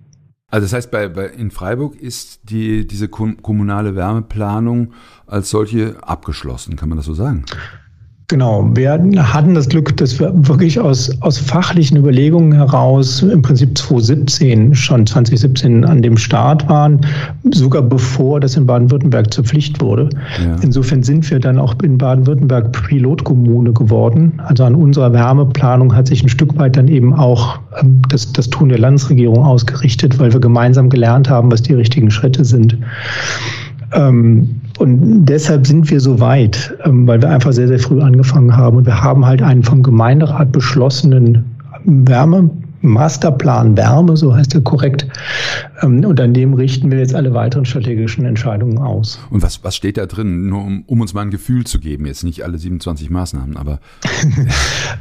Also 0.50 0.65
das 0.65 0.74
heißt, 0.74 0.91
bei, 0.91 1.07
bei, 1.10 1.27
in 1.27 1.51
Freiburg 1.51 1.95
ist 1.95 2.50
die, 2.50 2.86
diese 2.88 3.07
kommunale 3.07 3.95
Wärmeplanung 3.95 4.93
als 5.25 5.50
solche 5.50 5.95
abgeschlossen, 6.03 6.75
kann 6.75 6.89
man 6.89 6.98
das 6.98 7.05
so 7.05 7.13
sagen? 7.13 7.45
Genau, 8.27 8.67
wir 8.74 8.91
hatten 8.91 9.53
das 9.53 9.70
Glück, 9.70 9.96
dass 9.98 10.20
wir 10.20 10.34
wirklich 10.48 10.79
aus, 10.79 11.12
aus 11.22 11.38
fachlichen 11.38 11.96
Überlegungen 11.96 12.53
heraus 12.53 13.22
im 13.22 13.44
Prinzip 13.44 13.77
2017, 13.77 14.74
schon 14.74 15.05
2017 15.05 15.86
an 15.86 16.01
dem 16.01 16.17
Start 16.17 16.67
waren, 16.67 17.01
sogar 17.51 17.84
bevor 17.84 18.39
das 18.39 18.58
in 18.58 18.65
Baden-Württemberg 18.65 19.32
zur 19.32 19.44
Pflicht 19.44 19.79
wurde. 19.79 20.10
Ja. 20.44 20.55
Insofern 20.63 21.03
sind 21.03 21.29
wir 21.29 21.39
dann 21.39 21.60
auch 21.60 21.75
in 21.84 22.00
Baden-Württemberg 22.00 22.72
Pilotkommune 22.72 23.74
geworden. 23.74 24.41
Also 24.44 24.63
an 24.63 24.74
unserer 24.74 25.13
Wärmeplanung 25.13 25.96
hat 25.96 26.08
sich 26.08 26.24
ein 26.24 26.29
Stück 26.29 26.58
weit 26.58 26.77
dann 26.77 26.88
eben 26.88 27.13
auch 27.13 27.60
ähm, 27.79 28.01
das, 28.10 28.34
das 28.34 28.50
Tun 28.50 28.70
der 28.70 28.79
Landesregierung 28.79 29.44
ausgerichtet, 29.44 30.17
weil 30.17 30.34
wir 30.34 30.39
gemeinsam 30.39 30.89
gelernt 30.89 31.29
haben, 31.29 31.51
was 31.51 31.62
die 31.62 31.75
richtigen 31.75 32.10
Schritte 32.10 32.44
sind. 32.44 32.75
Ähm, 33.94 34.62
Und 34.77 35.25
deshalb 35.25 35.65
sind 35.65 35.89
wir 35.89 36.00
so 36.00 36.20
weit, 36.20 36.77
ähm, 36.84 37.08
weil 37.08 37.22
wir 37.22 37.29
einfach 37.29 37.53
sehr, 37.53 37.67
sehr 37.67 37.79
früh 37.79 38.01
angefangen 38.01 38.55
haben. 38.55 38.77
Und 38.77 38.86
wir 38.86 39.01
haben 39.01 39.25
halt 39.25 39.41
einen 39.41 39.63
vom 39.63 39.84
Gemeinderat 39.84 40.51
beschlossenen 40.51 41.46
Wärme, 41.86 42.50
Masterplan 42.82 43.77
Wärme, 43.77 44.17
so 44.17 44.36
heißt 44.36 44.53
er 44.55 44.62
korrekt. 44.62 45.08
Ähm, 45.82 46.03
und 46.05 46.20
an 46.20 46.34
dem 46.34 46.53
richten 46.53 46.91
wir 46.91 47.00
jetzt 47.00 47.15
alle 47.15 47.34
weiteren 47.34 47.65
strategischen 47.65 48.25
Entscheidungen 48.25 48.77
aus. 48.77 49.20
Und 49.29 49.41
was, 49.41 49.63
was 49.63 49.75
steht 49.75 49.98
da 49.98 50.05
drin? 50.05 50.48
Nur 50.48 50.63
um, 50.63 50.84
um 50.88 51.01
uns 51.01 51.13
mal 51.13 51.22
ein 51.22 51.32
Gefühl 51.32 51.65
zu 51.65 51.79
geben, 51.79 52.05
jetzt 52.05 52.24
nicht 52.24 52.44
alle 52.44 52.58
27 52.58 53.10
Maßnahmen, 53.10 53.58
aber. 53.58 53.79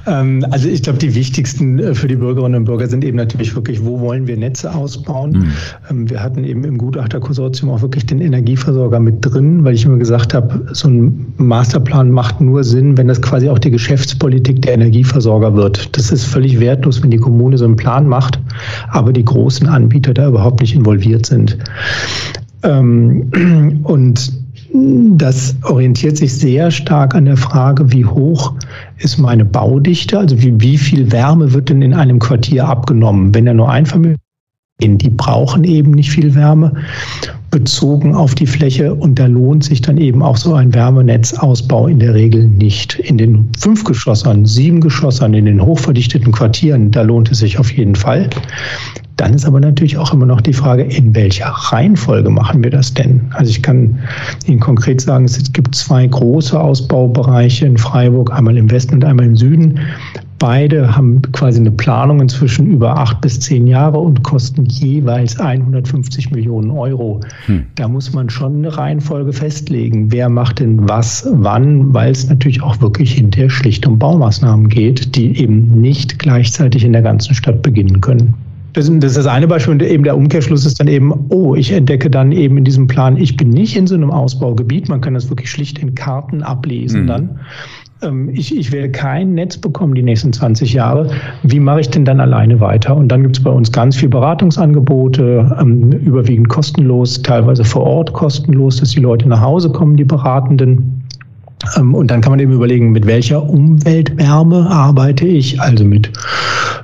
Ähm, 0.07 0.45
also 0.50 0.69
ich 0.69 0.83
glaube, 0.83 0.99
die 0.99 1.14
wichtigsten 1.14 1.78
äh, 1.78 1.95
für 1.95 2.09
die 2.09 2.16
Bürgerinnen 2.16 2.57
und 2.57 2.64
Bürger 2.64 2.88
sind 2.88 3.04
eben 3.04 3.16
natürlich 3.16 3.54
wirklich, 3.54 3.85
wo 3.85 4.00
wollen 4.00 4.26
wir 4.26 4.37
Netze 4.37 4.75
ausbauen? 4.75 5.50
Mhm. 5.90 6.11
Wir 6.11 6.23
hatten 6.23 6.45
eben 6.45 6.64
im 6.64 6.76
Gutachterkonsortium 6.76 7.71
auch 7.71 7.81
wirklich 7.81 8.04
den 8.04 8.21
Energieversorger 8.21 9.00
mit 9.00 9.16
drin, 9.21 9.64
weil 9.64 9.75
ich 9.75 9.87
immer 9.87 9.97
gesagt 9.97 10.35
habe, 10.35 10.66
so 10.73 10.88
ein 10.88 11.33
Masterplan 11.38 12.11
macht 12.11 12.40
nur 12.40 12.64
Sinn, 12.64 12.99
wenn 12.99 13.09
das 13.09 13.23
quasi 13.23 13.49
auch 13.49 13.59
die 13.59 13.71
Geschäftspolitik 13.71 14.61
der 14.62 14.75
Energieversorger 14.75 15.54
wird. 15.54 15.97
Das 15.97 16.12
ist 16.12 16.25
völlig 16.25 16.61
wertlos, 16.61 17.02
wenn 17.02 17.11
die 17.11 17.19
Kommune 17.19 17.57
so 17.57 17.64
einen 17.75 17.76
Plan 17.76 18.07
macht, 18.07 18.38
aber 18.88 19.12
die 19.12 19.25
großen 19.25 19.66
Anbieter 19.66 20.14
da 20.14 20.28
überhaupt 20.28 20.61
nicht 20.61 20.75
involviert 20.75 21.26
sind. 21.26 21.59
Ähm, 22.62 23.81
und 23.83 24.33
das 25.16 25.54
orientiert 25.62 26.16
sich 26.16 26.35
sehr 26.35 26.71
stark 26.71 27.14
an 27.14 27.26
der 27.26 27.37
Frage, 27.37 27.93
wie 27.93 28.04
hoch 28.04 28.54
ist 28.99 29.19
meine 29.19 29.45
Baudichte, 29.45 30.19
also 30.19 30.40
wie, 30.43 30.61
wie 30.61 30.78
viel 30.78 31.12
Wärme 31.12 31.52
wird 31.52 31.69
denn 31.69 31.81
in 31.81 31.95
einem 31.95 32.19
Quartier 32.19 32.66
abgenommen. 32.66 33.33
Wenn 33.33 33.47
er 33.47 33.54
nur 33.54 33.71
Einfamilien, 33.71 34.19
die 34.81 35.11
brauchen 35.11 35.62
eben 35.62 35.93
nicht 35.93 36.11
viel 36.11 36.35
Wärme 36.35 36.73
bezogen 37.54 38.16
auf 38.16 38.34
die 38.34 38.49
Fläche 38.49 38.92
und 38.92 39.16
da 39.16 39.26
lohnt 39.26 39.62
sich 39.62 39.80
dann 39.80 39.96
eben 39.96 40.25
auch 40.25 40.37
so 40.37 40.54
ein 40.54 40.75
Wärmenetzausbau 40.75 41.87
in 41.87 42.00
der 42.00 42.12
Regel 42.12 42.49
nicht. 42.49 42.99
In 42.99 43.16
den 43.16 43.49
fünf 43.56 43.84
Geschossern, 43.84 44.44
sieben 44.44 44.80
Geschossern, 44.80 45.34
in 45.34 45.44
den 45.44 45.64
hochverdichteten 45.64 46.32
Quartieren, 46.32 46.90
da 46.90 47.02
lohnt 47.02 47.30
es 47.30 47.38
sich 47.38 47.56
auf 47.61 47.73
jeden 47.73 47.94
Fall. 47.94 48.28
Dann 49.18 49.34
ist 49.34 49.46
aber 49.46 49.61
natürlich 49.61 49.96
auch 49.96 50.12
immer 50.12 50.26
noch 50.26 50.40
die 50.40 50.52
Frage, 50.52 50.82
in 50.82 51.14
welcher 51.14 51.46
Reihenfolge 51.46 52.28
machen 52.28 52.64
wir 52.64 52.70
das 52.70 52.92
denn? 52.92 53.20
Also 53.34 53.50
ich 53.50 53.62
kann 53.62 54.00
Ihnen 54.49 54.58
konkret 54.58 55.00
sagen, 55.00 55.25
es 55.25 55.52
gibt 55.52 55.76
zwei 55.76 56.08
große 56.08 56.58
Ausbaubereiche 56.58 57.66
in 57.66 57.78
Freiburg, 57.78 58.32
einmal 58.32 58.56
im 58.56 58.68
Westen 58.68 58.96
und 58.96 59.04
einmal 59.04 59.26
im 59.26 59.37
Süden. 59.37 59.78
Beide 60.44 60.94
haben 60.94 61.22
quasi 61.32 61.58
eine 61.58 61.70
Planung 61.70 62.20
inzwischen 62.20 62.66
über 62.66 62.98
acht 62.98 63.22
bis 63.22 63.40
zehn 63.40 63.66
Jahre 63.66 63.96
und 63.96 64.22
kosten 64.24 64.66
jeweils 64.66 65.40
150 65.40 66.32
Millionen 66.32 66.70
Euro. 66.70 67.20
Hm. 67.46 67.64
Da 67.76 67.88
muss 67.88 68.12
man 68.12 68.28
schon 68.28 68.58
eine 68.58 68.76
Reihenfolge 68.76 69.32
festlegen. 69.32 70.12
Wer 70.12 70.28
macht 70.28 70.60
denn 70.60 70.86
was, 70.86 71.26
wann, 71.32 71.94
weil 71.94 72.12
es 72.12 72.28
natürlich 72.28 72.62
auch 72.62 72.78
wirklich 72.82 73.14
hinterher 73.14 73.48
schlicht 73.48 73.86
um 73.86 73.98
Baumaßnahmen 73.98 74.68
geht, 74.68 75.16
die 75.16 75.34
eben 75.40 75.80
nicht 75.80 76.18
gleichzeitig 76.18 76.84
in 76.84 76.92
der 76.92 77.00
ganzen 77.00 77.34
Stadt 77.34 77.62
beginnen 77.62 78.02
können. 78.02 78.34
Das, 78.74 78.88
ist 78.88 79.16
das 79.16 79.26
eine 79.26 79.48
Beispiel 79.48 79.72
und 79.72 79.82
eben 79.82 80.04
der 80.04 80.14
Umkehrschluss 80.16 80.66
ist 80.66 80.78
dann 80.78 80.88
eben, 80.88 81.12
oh, 81.30 81.54
ich 81.54 81.72
entdecke 81.72 82.10
dann 82.10 82.32
eben 82.32 82.58
in 82.58 82.64
diesem 82.64 82.86
Plan, 82.86 83.16
ich 83.16 83.38
bin 83.38 83.48
nicht 83.48 83.76
in 83.76 83.86
so 83.86 83.94
einem 83.94 84.10
Ausbaugebiet, 84.10 84.90
man 84.90 85.00
kann 85.00 85.14
das 85.14 85.30
wirklich 85.30 85.48
schlicht 85.48 85.78
in 85.78 85.94
Karten 85.94 86.42
ablesen 86.42 87.02
mhm. 87.02 87.06
dann. 87.06 87.30
Ähm, 88.02 88.28
ich, 88.30 88.56
ich 88.56 88.72
werde 88.72 88.90
kein 88.90 89.34
Netz 89.34 89.56
bekommen 89.56 89.94
die 89.94 90.02
nächsten 90.02 90.32
20 90.32 90.72
Jahre. 90.72 91.10
Wie 91.42 91.60
mache 91.60 91.80
ich 91.80 91.90
denn 91.90 92.04
dann 92.04 92.20
alleine 92.20 92.60
weiter? 92.60 92.96
Und 92.96 93.08
dann 93.08 93.22
gibt 93.22 93.36
es 93.38 93.42
bei 93.42 93.50
uns 93.50 93.72
ganz 93.72 93.96
viel 93.96 94.08
Beratungsangebote, 94.08 95.56
ähm, 95.60 95.92
überwiegend 95.92 96.48
kostenlos, 96.48 97.22
teilweise 97.22 97.64
vor 97.64 97.84
Ort 97.84 98.12
kostenlos, 98.12 98.78
dass 98.78 98.90
die 98.90 99.00
Leute 99.00 99.28
nach 99.28 99.40
Hause 99.40 99.70
kommen, 99.70 99.96
die 99.96 100.04
Beratenden. 100.04 101.03
Ähm, 101.76 101.94
und 101.94 102.11
dann 102.11 102.21
kann 102.21 102.33
man 102.33 102.40
eben 102.40 102.52
überlegen, 102.52 102.92
mit 102.92 103.06
welcher 103.06 103.42
Umweltwärme 103.42 104.68
arbeite 104.71 105.26
ich, 105.26 105.61
also 105.61 105.85
mit 105.85 106.11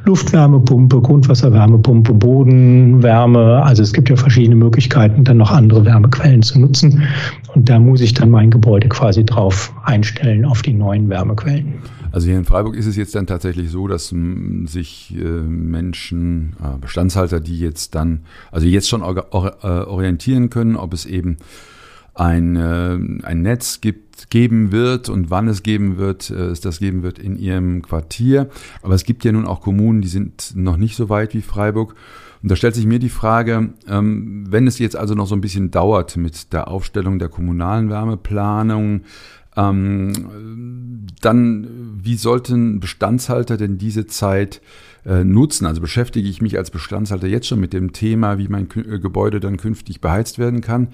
Luftwärmepumpe, 0.04 1.00
Grundwasserwärmepumpe, 1.00 2.14
Bodenwärme. 2.14 3.62
Also 3.62 3.82
es 3.82 3.92
gibt 3.92 4.08
ja 4.08 4.16
verschiedene 4.16 4.56
Möglichkeiten, 4.56 5.24
dann 5.24 5.38
noch 5.38 5.50
andere 5.50 5.84
Wärmequellen 5.84 6.42
zu 6.42 6.60
nutzen. 6.60 7.02
Und 7.54 7.68
da 7.68 7.78
muss 7.78 8.00
ich 8.00 8.14
dann 8.14 8.30
mein 8.30 8.50
Gebäude 8.50 8.88
quasi 8.88 9.24
drauf 9.24 9.72
einstellen 9.84 10.44
auf 10.44 10.62
die 10.62 10.72
neuen 10.72 11.08
Wärmequellen. 11.08 11.74
Also 12.12 12.26
hier 12.26 12.38
in 12.38 12.44
Freiburg 12.44 12.74
ist 12.74 12.86
es 12.86 12.96
jetzt 12.96 13.14
dann 13.14 13.26
tatsächlich 13.26 13.70
so, 13.70 13.86
dass 13.86 14.12
sich 14.64 15.14
äh, 15.16 15.22
Menschen, 15.22 16.54
äh, 16.60 16.78
Bestandshalter, 16.80 17.40
die 17.40 17.58
jetzt 17.58 17.94
dann, 17.94 18.22
also 18.50 18.66
jetzt 18.66 18.88
schon 18.88 19.02
äh, 19.02 19.04
orientieren 19.04 20.50
können, 20.50 20.76
ob 20.76 20.92
es 20.92 21.06
eben 21.06 21.36
ein, 22.14 23.22
ein 23.22 23.42
Netz 23.42 23.80
gibt, 23.80 24.09
geben 24.28 24.72
wird 24.72 25.08
und 25.08 25.30
wann 25.30 25.48
es 25.48 25.62
geben 25.62 25.96
wird, 25.96 26.30
äh, 26.30 26.48
es 26.48 26.60
das 26.60 26.80
geben 26.80 27.02
wird 27.02 27.18
in 27.18 27.36
ihrem 27.36 27.82
Quartier. 27.82 28.50
Aber 28.82 28.94
es 28.94 29.04
gibt 29.04 29.24
ja 29.24 29.32
nun 29.32 29.46
auch 29.46 29.60
Kommunen, 29.60 30.02
die 30.02 30.08
sind 30.08 30.52
noch 30.54 30.76
nicht 30.76 30.96
so 30.96 31.08
weit 31.08 31.34
wie 31.34 31.42
Freiburg. 31.42 31.94
Und 32.42 32.50
da 32.50 32.56
stellt 32.56 32.74
sich 32.74 32.86
mir 32.86 32.98
die 32.98 33.08
Frage, 33.08 33.70
ähm, 33.86 34.44
wenn 34.48 34.66
es 34.66 34.78
jetzt 34.78 34.96
also 34.96 35.14
noch 35.14 35.26
so 35.26 35.34
ein 35.34 35.40
bisschen 35.40 35.70
dauert 35.70 36.16
mit 36.16 36.52
der 36.52 36.68
Aufstellung 36.68 37.18
der 37.18 37.28
kommunalen 37.28 37.90
Wärmeplanung, 37.90 39.02
ähm, 39.56 41.06
dann 41.20 41.68
wie 42.02 42.16
sollten 42.16 42.80
Bestandshalter 42.80 43.56
denn 43.56 43.78
diese 43.78 44.06
Zeit 44.06 44.60
äh, 45.04 45.24
nutzen? 45.24 45.66
Also 45.66 45.80
beschäftige 45.80 46.28
ich 46.28 46.42
mich 46.42 46.58
als 46.58 46.70
Bestandshalter 46.70 47.26
jetzt 47.26 47.46
schon 47.46 47.60
mit 47.60 47.72
dem 47.72 47.92
Thema, 47.92 48.38
wie 48.38 48.48
mein 48.48 48.68
äh, 48.74 48.98
Gebäude 48.98 49.40
dann 49.40 49.56
künftig 49.56 50.00
beheizt 50.00 50.38
werden 50.38 50.60
kann, 50.60 50.88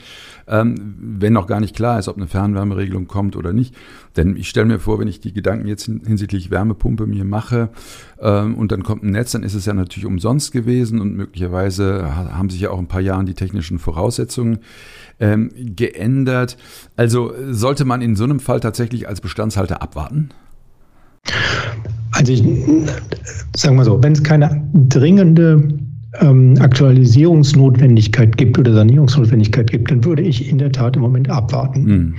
ähm, 0.46 0.96
wenn 0.98 1.32
noch 1.32 1.46
gar 1.46 1.60
nicht 1.60 1.76
klar 1.76 1.98
ist, 1.98 2.08
ob 2.08 2.16
eine 2.16 2.26
Fernwärmeregelung 2.26 3.06
kommt 3.06 3.36
oder 3.36 3.52
nicht. 3.52 3.74
Denn 4.16 4.36
ich 4.36 4.48
stelle 4.48 4.66
mir 4.66 4.78
vor, 4.78 4.98
wenn 4.98 5.08
ich 5.08 5.20
die 5.20 5.32
Gedanken 5.32 5.68
jetzt 5.68 5.84
hinsichtlich 5.84 6.50
Wärmepumpe 6.50 7.06
mir 7.06 7.24
mache 7.24 7.68
ähm, 8.20 8.54
und 8.54 8.72
dann 8.72 8.82
kommt 8.82 9.02
ein 9.02 9.10
Netz, 9.10 9.32
dann 9.32 9.42
ist 9.42 9.54
es 9.54 9.66
ja 9.66 9.74
natürlich 9.74 10.06
umsonst 10.06 10.52
gewesen 10.52 11.00
und 11.00 11.14
möglicherweise 11.14 12.14
haben 12.14 12.50
sich 12.50 12.60
ja 12.60 12.70
auch 12.70 12.78
ein 12.78 12.88
paar 12.88 13.00
Jahren 13.00 13.26
die 13.26 13.34
technischen 13.34 13.78
Voraussetzungen 13.78 14.60
ähm, 15.20 15.50
geändert. 15.54 16.56
Also 16.96 17.32
sollte 17.50 17.84
man 17.84 18.02
in 18.02 18.16
so 18.16 18.24
einem 18.24 18.40
Fall 18.40 18.60
tatsächlich 18.60 19.08
als 19.08 19.20
Bestandshalter 19.20 19.82
abwarten? 19.82 20.30
Also 22.16 22.32
ich 22.32 22.42
sagen 23.56 23.76
wir 23.76 23.84
so, 23.84 24.02
wenn 24.02 24.12
es 24.12 24.22
keine 24.22 24.62
dringende 24.88 25.68
ähm, 26.20 26.54
Aktualisierungsnotwendigkeit 26.60 28.36
gibt 28.36 28.58
oder 28.58 28.72
Sanierungsnotwendigkeit 28.72 29.70
gibt, 29.70 29.90
dann 29.90 30.04
würde 30.04 30.22
ich 30.22 30.48
in 30.48 30.58
der 30.58 30.72
Tat 30.72 30.96
im 30.96 31.02
Moment 31.02 31.28
abwarten. 31.28 31.84
Mhm. 31.84 32.14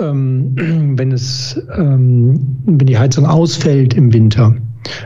Ähm, 0.00 0.98
wenn 0.98 1.12
es, 1.12 1.60
ähm, 1.76 2.40
wenn 2.66 2.86
die 2.86 2.98
Heizung 2.98 3.26
ausfällt 3.26 3.94
im 3.94 4.12
Winter, 4.12 4.54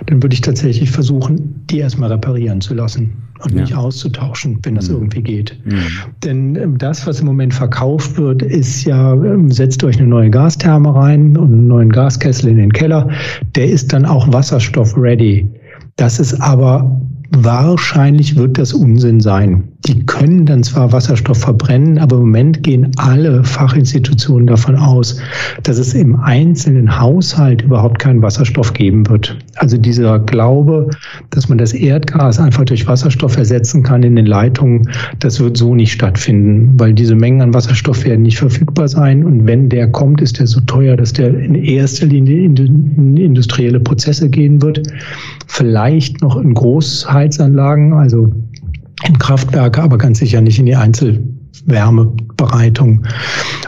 dann 0.06 0.23
würde 0.23 0.35
ich 0.35 0.40
tatsächlich 0.40 0.90
versuchen, 0.90 1.64
die 1.70 1.78
erstmal 1.78 2.11
reparieren 2.11 2.61
zu 2.61 2.75
lassen 2.75 3.12
und 3.40 3.54
ja. 3.54 3.61
nicht 3.62 3.75
auszutauschen, 3.75 4.58
wenn 4.62 4.75
das 4.75 4.88
mhm. 4.88 4.97
irgendwie 4.97 5.23
geht. 5.23 5.58
Mhm. 5.64 5.82
Denn 6.25 6.56
ähm, 6.56 6.78
das, 6.78 7.06
was 7.06 7.20
im 7.20 7.26
Moment 7.26 7.54
verkauft 7.54 8.16
wird, 8.16 8.42
ist 8.42 8.85
ja, 8.85 9.12
ähm, 9.14 9.50
setzt 9.50 9.82
euch 9.85 9.99
eine 9.99 10.08
neue 10.08 10.30
Gastherme 10.30 10.94
rein 10.94 11.37
und 11.37 11.52
einen 11.52 11.68
neuen 11.68 11.90
Gaskessel 11.90 12.50
in 12.50 12.56
den 12.56 12.73
Keller. 12.73 13.08
Der 13.54 13.68
ist 13.68 13.92
dann 13.92 14.04
auch 14.04 14.32
wasserstoff-ready. 14.32 15.49
Das 15.97 16.18
ist 16.18 16.40
aber 16.40 17.00
wahrscheinlich 17.30 18.37
wird 18.37 18.58
das 18.58 18.73
Unsinn 18.73 19.20
sein. 19.20 19.68
Die 19.87 20.04
können 20.06 20.44
dann 20.44 20.64
zwar 20.64 20.92
Wasserstoff 20.92 21.38
verbrennen, 21.38 21.99
aber 21.99 22.16
im 22.16 22.23
Moment 22.23 22.64
gehen 22.64 22.90
alle 22.97 23.44
Fachinstitutionen 23.44 24.49
davon 24.49 24.75
aus, 24.75 25.20
dass 25.62 25.78
es 25.78 25.94
im 25.94 26.16
einzelnen 26.16 26.99
Haushalt 27.00 27.62
überhaupt 27.62 28.00
keinen 28.00 28.20
Wasserstoff 28.20 28.73
geben 28.73 29.08
wird. 29.08 29.38
Also 29.54 29.78
dieser 29.78 30.18
Glaube, 30.18 30.90
dass 31.30 31.49
man 31.49 31.58
das 31.58 31.73
Erdgas 31.73 32.40
einfach 32.40 32.64
durch 32.64 32.88
Wasserstoff 32.88 33.37
ersetzen 33.37 33.85
kann 33.85 34.02
in 34.02 34.16
den 34.16 34.26
Leitungen, 34.26 34.90
das 35.20 35.38
wird 35.38 35.56
so 35.56 35.76
nicht 35.76 35.92
stattfinden, 35.92 36.75
weil 36.78 36.92
diese 36.92 37.14
Mengen 37.14 37.40
an 37.40 37.54
Wasserstoff 37.54 38.04
werden 38.04 38.23
nicht 38.23 38.38
verfügbar 38.38 38.88
sein. 38.88 39.25
Und 39.25 39.47
wenn 39.47 39.68
der 39.68 39.88
kommt, 39.92 40.20
ist 40.20 40.40
der 40.40 40.49
so 40.49 40.61
teuer, 40.61 40.97
dass 40.97 41.12
der 41.12 41.28
in 41.28 41.54
erster 41.54 42.06
Linie 42.06 42.47
in 42.47 43.16
industrielle 43.16 43.78
Prozesse 43.78 44.28
gehen 44.28 44.61
wird. 44.61 44.82
Vielleicht 45.47 46.20
noch 46.20 46.37
in 46.37 46.52
Großheizanlagen, 46.52 47.92
also 47.92 48.32
in 49.07 49.19
Kraftwerke, 49.19 49.83
aber 49.83 49.99
ganz 49.99 50.19
sicher 50.19 50.40
nicht 50.40 50.59
in 50.59 50.67
die 50.67 50.76
Einzelwärmebereitung. 50.76 53.07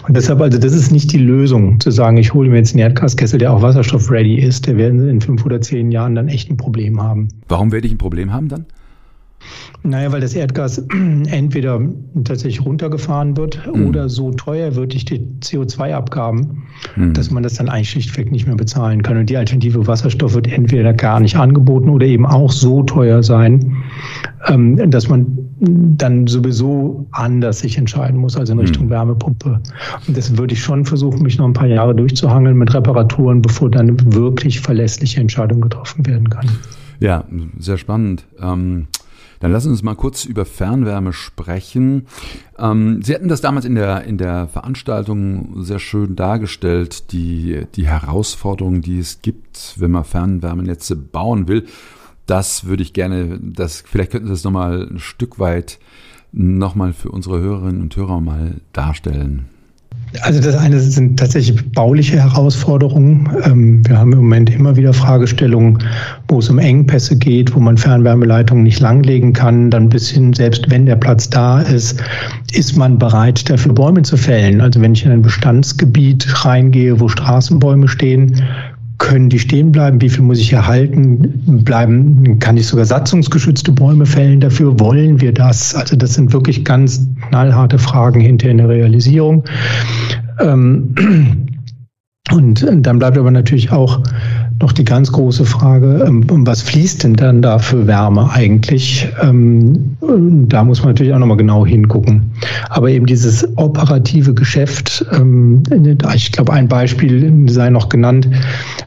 Und 0.07 0.17
deshalb, 0.17 0.41
also 0.41 0.59
das 0.59 0.73
ist 0.73 0.91
nicht 0.91 1.13
die 1.13 1.19
Lösung, 1.19 1.79
zu 1.81 1.91
sagen, 1.91 2.17
ich 2.17 2.35
hole 2.35 2.49
mir 2.49 2.57
jetzt 2.57 2.73
einen 2.73 2.81
Erdgaskessel, 2.81 3.39
der 3.39 3.53
auch 3.53 3.63
wasserstoff-ready 3.63 4.41
ist. 4.41 4.67
Der 4.67 4.77
werden 4.77 5.09
in 5.09 5.21
fünf 5.21 5.45
oder 5.45 5.61
zehn 5.61 5.93
Jahren 5.93 6.15
dann 6.15 6.29
echt 6.29 6.51
ein 6.51 6.57
Problem 6.57 7.01
haben. 7.01 7.29
Warum 7.49 7.73
werde 7.73 7.87
ich 7.87 7.93
ein 7.93 7.99
Problem 7.99 8.33
haben 8.33 8.49
dann? 8.49 8.67
Naja, 9.83 10.13
weil 10.13 10.21
das 10.21 10.35
Erdgas 10.35 10.79
entweder 11.31 11.81
tatsächlich 12.25 12.65
runtergefahren 12.65 13.37
wird 13.37 13.67
mhm. 13.67 13.87
oder 13.87 14.09
so 14.09 14.31
teuer 14.33 14.75
wird 14.75 14.93
durch 14.93 15.05
die 15.05 15.21
CO2-Abgaben, 15.41 16.65
mhm. 16.97 17.15
dass 17.15 17.31
man 17.31 17.43
das 17.43 17.55
dann 17.55 17.69
eigentlich 17.69 17.91
schlichtweg 17.91 18.31
nicht 18.31 18.47
mehr 18.47 18.57
bezahlen 18.57 19.03
kann. 19.03 19.17
Und 19.17 19.31
die 19.31 19.37
Alternative 19.37 19.87
Wasserstoff 19.87 20.35
wird 20.35 20.53
entweder 20.53 20.93
gar 20.93 21.21
nicht 21.21 21.37
angeboten 21.37 21.89
oder 21.89 22.07
eben 22.07 22.27
auch 22.27 22.53
so 22.53 22.83
teuer 22.83 23.23
sein, 23.23 23.77
ähm, 24.49 24.91
dass 24.91 25.09
man 25.09 25.39
dann 25.61 26.27
sowieso 26.27 27.07
anders 27.11 27.61
sich 27.61 27.77
entscheiden 27.77 28.19
muss, 28.19 28.37
also 28.37 28.53
in 28.53 28.59
hm. 28.59 28.67
Richtung 28.67 28.87
mhm. 28.87 28.91
Wärmepumpe. 28.91 29.61
Und 30.07 30.17
das 30.17 30.37
würde 30.37 30.55
ich 30.55 30.63
schon 30.63 30.85
versuchen, 30.85 31.23
mich 31.23 31.39
noch 31.39 31.47
ein 31.47 31.53
paar 31.53 31.67
Jahre 31.67 31.95
durchzuhangeln 31.95 32.57
mit 32.57 32.73
Reparaturen, 32.75 33.43
bevor 33.43 33.71
dann 33.71 33.89
eine 33.89 34.15
wirklich 34.15 34.61
verlässliche 34.61 35.21
Entscheidung 35.21 35.61
getroffen 35.61 36.07
werden 36.07 36.29
kann. 36.29 36.47
Ja, 36.99 37.25
sehr 37.59 37.79
spannend. 37.79 38.27
Ähm 38.41 38.87
dann 39.41 39.53
lassen 39.53 39.69
Sie 39.69 39.73
uns 39.73 39.83
mal 39.83 39.97
kurz 39.97 40.27
über 40.27 40.45
Fernwärme 40.45 41.13
sprechen. 41.13 42.07
Ähm, 42.59 43.03
Sie 43.03 43.15
hatten 43.15 43.29
das 43.29 43.41
damals 43.41 43.65
in 43.65 43.75
der, 43.75 44.05
in 44.05 44.19
der 44.19 44.49
Veranstaltung 44.49 45.63
sehr 45.63 45.79
schön 45.79 46.15
dargestellt, 46.15 47.11
die, 47.13 47.67
die 47.75 47.87
Herausforderungen, 47.87 48.83
die 48.83 48.99
es 48.99 49.23
gibt, 49.23 49.75
wenn 49.79 49.91
man 49.91 50.05
Fernwärmenetze 50.05 50.95
bauen 50.95 51.49
will. 51.49 51.67
Das 52.27 52.67
würde 52.67 52.83
ich 52.83 52.93
gerne, 52.93 53.41
das, 53.43 53.83
vielleicht 53.85 54.13
könnten 54.13 54.29
Sie 54.29 54.35
das 54.35 54.45
nochmal 54.45 54.87
ein 54.89 54.99
Stück 54.99 55.39
weit 55.39 55.79
nochmal 56.33 56.93
für 56.93 57.11
unsere 57.11 57.41
Hörerinnen 57.41 57.81
und 57.81 57.97
Hörer 57.97 58.21
mal 58.21 58.61
darstellen. 58.73 59.49
Also 60.23 60.41
das 60.41 60.57
eine 60.57 60.81
sind 60.81 61.19
tatsächlich 61.19 61.73
bauliche 61.73 62.21
Herausforderungen. 62.21 63.29
Ähm, 63.45 63.87
wir 63.87 63.97
haben 63.97 64.13
im 64.13 64.19
Moment 64.19 64.51
immer 64.51 64.77
wieder 64.77 64.93
Fragestellungen, 64.93 65.79
wo 66.27 66.41
es 66.41 66.49
um 66.49 66.59
Engpässe 66.59 67.17
geht, 67.17 67.55
wo 67.55 67.61
man 67.61 67.77
Fernwärmeleitungen 67.77 68.65
nicht 68.65 68.81
langlegen 68.81 69.33
kann. 69.33 69.71
Dann 69.71 69.89
bis 69.89 70.11
hin, 70.11 70.33
selbst 70.33 70.69
wenn 70.69 70.87
der 70.87 70.97
Platz 70.97 71.31
da 71.31 71.61
ist, 71.61 72.03
ist 72.53 72.77
man 72.77 72.99
bereit, 72.99 73.49
dafür 73.49 73.73
Bäume 73.73 74.03
zu 74.03 74.17
fällen. 74.17 74.61
Also 74.61 74.81
wenn 74.81 74.93
ich 74.93 75.05
in 75.05 75.13
ein 75.13 75.23
Bestandsgebiet 75.23 76.45
reingehe, 76.45 76.99
wo 76.99 77.09
Straßenbäume 77.09 77.87
stehen, 77.87 78.43
können 79.01 79.31
die 79.31 79.41
stehen 79.41 79.73
bleiben? 79.73 80.01
Wie 80.01 80.11
viel 80.11 80.23
muss 80.23 80.39
ich 80.39 80.53
erhalten 80.53 81.65
bleiben? 81.65 82.39
Kann 82.39 82.57
ich 82.57 82.67
sogar 82.67 82.85
satzungsgeschützte 82.85 83.73
Bäume 83.73 84.07
fällen 84.07 84.39
dafür? 84.39 84.79
Wollen 84.79 85.21
wir 85.21 85.33
das? 85.33 85.75
Also 85.75 85.97
das 85.97 86.15
sind 86.15 86.33
wirklich 86.33 86.65
ganz 86.65 87.09
knallharte 87.29 87.79
Fragen 87.79 88.21
hinter 88.21 88.51
in 88.51 88.59
der 88.59 88.69
Realisierung. 88.69 89.45
Ähm, 90.39 90.95
und 92.31 92.65
dann 92.87 92.99
bleibt 92.99 93.19
aber 93.19 93.31
natürlich 93.31 93.73
auch 93.73 94.01
noch 94.61 94.73
die 94.73 94.85
ganz 94.85 95.11
große 95.11 95.45
Frage, 95.45 96.05
ähm, 96.07 96.25
was 96.47 96.63
fließt 96.63 97.03
denn 97.03 97.15
dann 97.15 97.43
da 97.43 97.59
für 97.59 97.87
Wärme 97.87 98.31
eigentlich? 98.31 99.09
Ähm, 99.23 99.97
da 100.49 100.63
muss 100.63 100.81
man 100.81 100.91
natürlich 100.91 101.13
auch 101.15 101.19
nochmal 101.19 101.39
genau 101.39 101.65
hingucken. 101.65 102.31
Aber 102.69 102.91
eben 102.91 103.07
dieses 103.07 103.47
operative 103.57 104.35
Geschäft, 104.35 105.05
ähm, 105.13 105.63
ich 106.15 106.31
glaube, 106.31 106.53
ein 106.53 106.69
Beispiel 106.69 107.49
sei 107.49 107.71
noch 107.71 107.89
genannt. 107.89 108.29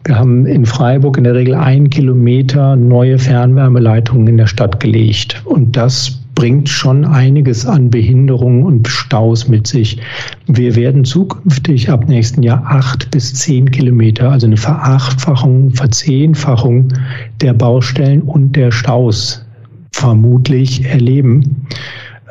Wir 0.05 0.17
haben 0.17 0.45
in 0.45 0.65
Freiburg 0.65 1.17
in 1.17 1.23
der 1.23 1.33
Regel 1.33 1.55
ein 1.55 1.89
Kilometer 1.89 2.75
neue 2.75 3.17
Fernwärmeleitungen 3.17 4.27
in 4.27 4.37
der 4.37 4.47
Stadt 4.47 4.79
gelegt. 4.79 5.41
Und 5.45 5.75
das 5.75 6.22
bringt 6.35 6.69
schon 6.69 7.05
einiges 7.05 7.65
an 7.65 7.89
Behinderungen 7.89 8.63
und 8.63 8.87
Staus 8.87 9.47
mit 9.47 9.67
sich. 9.67 9.99
Wir 10.47 10.75
werden 10.75 11.05
zukünftig 11.05 11.89
ab 11.89 12.07
nächsten 12.07 12.43
Jahr 12.43 12.63
acht 12.65 13.11
bis 13.11 13.33
zehn 13.33 13.69
Kilometer, 13.71 14.31
also 14.31 14.47
eine 14.47 14.57
Verachtfachung, 14.57 15.71
Verzehnfachung 15.71 16.89
der 17.41 17.53
Baustellen 17.53 18.21
und 18.21 18.55
der 18.55 18.71
Staus 18.71 19.45
vermutlich 19.91 20.85
erleben. 20.85 21.67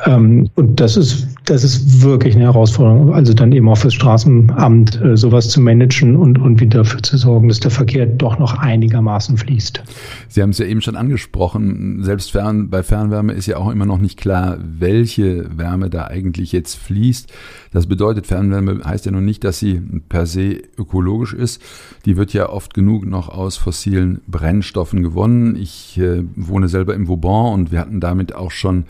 Ähm, 0.07 0.49
und 0.55 0.81
das 0.81 0.97
ist, 0.97 1.29
das 1.45 1.65
ist 1.65 2.03
wirklich 2.03 2.35
eine 2.37 2.45
Herausforderung. 2.45 3.15
Also 3.15 3.35
dann 3.35 3.53
eben 3.53 3.69
auch 3.69 3.79
fürs 3.79 3.95
Straßenamt 3.95 5.01
äh, 5.01 5.17
sowas 5.17 5.49
zu 5.49 5.61
managen 5.61 6.17
und, 6.17 6.39
und 6.39 6.61
wieder 6.61 6.79
dafür 6.79 7.03
zu 7.03 7.17
sorgen, 7.17 7.49
dass 7.49 7.61
der 7.61 7.71
Verkehr 7.71 8.07
doch 8.07 8.39
noch 8.39 8.55
einigermaßen 8.59 9.37
fließt. 9.37 9.83
Sie 10.29 10.43
haben 10.43 10.51
es 10.51 10.59
ja 10.59 10.67
eben 10.67 10.81
schon 10.81 10.97
angesprochen. 10.97 12.03
Selbst 12.03 12.33
fern, 12.33 12.71
bei 12.71 12.83
Fernwärme 12.83 13.33
ist 13.33 13.47
ja 13.47 13.57
auch 13.57 13.71
immer 13.71 13.87
noch 13.87 13.99
nicht 13.99 14.19
klar, 14.19 14.59
welche 14.61 15.47
Wärme 15.57 15.91
da 15.91 16.07
eigentlich 16.07 16.53
jetzt 16.53 16.77
fließt. 16.77 17.33
Das 17.73 17.87
bedeutet, 17.87 18.27
Fernwärme 18.27 18.81
heißt 18.85 19.07
ja 19.07 19.13
noch 19.13 19.21
nicht, 19.21 19.43
dass 19.45 19.59
sie 19.59 19.81
per 20.09 20.27
se 20.27 20.63
ökologisch 20.79 21.33
ist. 21.33 21.61
Die 22.05 22.17
wird 22.17 22.33
ja 22.33 22.49
oft 22.49 22.75
genug 22.75 23.07
noch 23.07 23.29
aus 23.29 23.57
fossilen 23.57 24.21
Brennstoffen 24.29 25.03
gewonnen. 25.03 25.57
Ich 25.57 25.99
äh, 25.99 26.23
wohne 26.37 26.69
selber 26.69 26.95
im 26.95 27.09
Vauban 27.09 27.55
und 27.55 27.73
wir 27.73 27.81
hatten 27.81 28.01
damit 28.01 28.35
auch 28.35 28.51
schon 28.51 28.85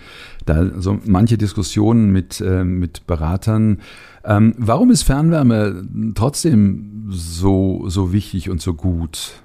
da 0.46 0.80
so 0.80 0.98
manche 1.04 1.38
Diskussionen 1.38 2.12
mit, 2.12 2.40
äh, 2.40 2.64
mit 2.64 3.06
Beratern. 3.06 3.78
Ähm, 4.24 4.54
warum 4.58 4.90
ist 4.90 5.02
Fernwärme 5.02 5.86
trotzdem 6.14 7.06
so, 7.10 7.84
so 7.88 8.12
wichtig 8.12 8.50
und 8.50 8.60
so 8.60 8.74
gut? 8.74 9.42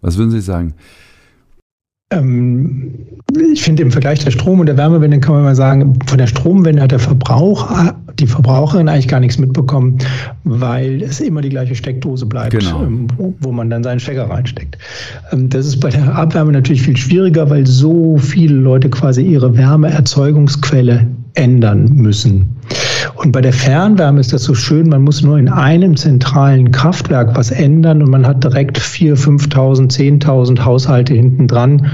Was 0.00 0.18
würden 0.18 0.30
Sie 0.30 0.40
sagen? 0.40 0.74
Ähm, 2.12 3.06
ich 3.52 3.62
finde 3.62 3.82
im 3.82 3.90
Vergleich 3.90 4.22
der 4.22 4.30
Strom- 4.30 4.60
und 4.60 4.66
der 4.66 4.76
Wärmewende 4.76 5.20
kann 5.20 5.34
man 5.34 5.44
mal 5.44 5.54
sagen, 5.54 5.98
von 6.06 6.18
der 6.18 6.26
Stromwende 6.26 6.82
hat 6.82 6.92
der 6.92 6.98
Verbraucher, 6.98 8.01
die 8.18 8.26
Verbraucherin 8.26 8.88
eigentlich 8.88 9.08
gar 9.08 9.20
nichts 9.20 9.38
mitbekommen, 9.38 9.98
weil 10.44 11.02
es 11.02 11.20
immer 11.20 11.40
die 11.40 11.48
gleiche 11.48 11.74
Steckdose 11.74 12.26
bleibt, 12.26 12.50
genau. 12.50 12.82
Ähm, 12.82 13.08
wo 13.40 13.52
man 13.52 13.70
dann 13.70 13.82
seinen 13.82 14.00
Stecker 14.00 14.28
reinsteckt. 14.28 14.78
Ähm, 15.32 15.48
das 15.48 15.66
ist 15.66 15.80
bei 15.80 15.90
der 15.90 16.14
Abwärme 16.14 16.52
natürlich 16.52 16.82
viel 16.82 16.96
schwieriger, 16.96 17.48
weil 17.50 17.66
so 17.66 18.16
viele 18.18 18.54
Leute 18.54 18.90
quasi 18.90 19.22
ihre 19.22 19.56
Wärmeerzeugungsquelle 19.56 21.06
ändern 21.34 21.90
müssen. 21.94 22.56
Und 23.14 23.32
bei 23.32 23.40
der 23.40 23.52
Fernwärme 23.52 24.20
ist 24.20 24.32
das 24.32 24.44
so 24.44 24.54
schön, 24.54 24.88
man 24.88 25.02
muss 25.02 25.22
nur 25.22 25.38
in 25.38 25.48
einem 25.48 25.96
zentralen 25.96 26.70
Kraftwerk 26.72 27.36
was 27.36 27.50
ändern 27.50 28.02
und 28.02 28.10
man 28.10 28.26
hat 28.26 28.44
direkt 28.44 28.78
4.000, 28.78 29.48
5.000, 29.50 30.22
10.000 30.22 30.64
Haushalte 30.64 31.14
hinten 31.14 31.48
dran 31.48 31.90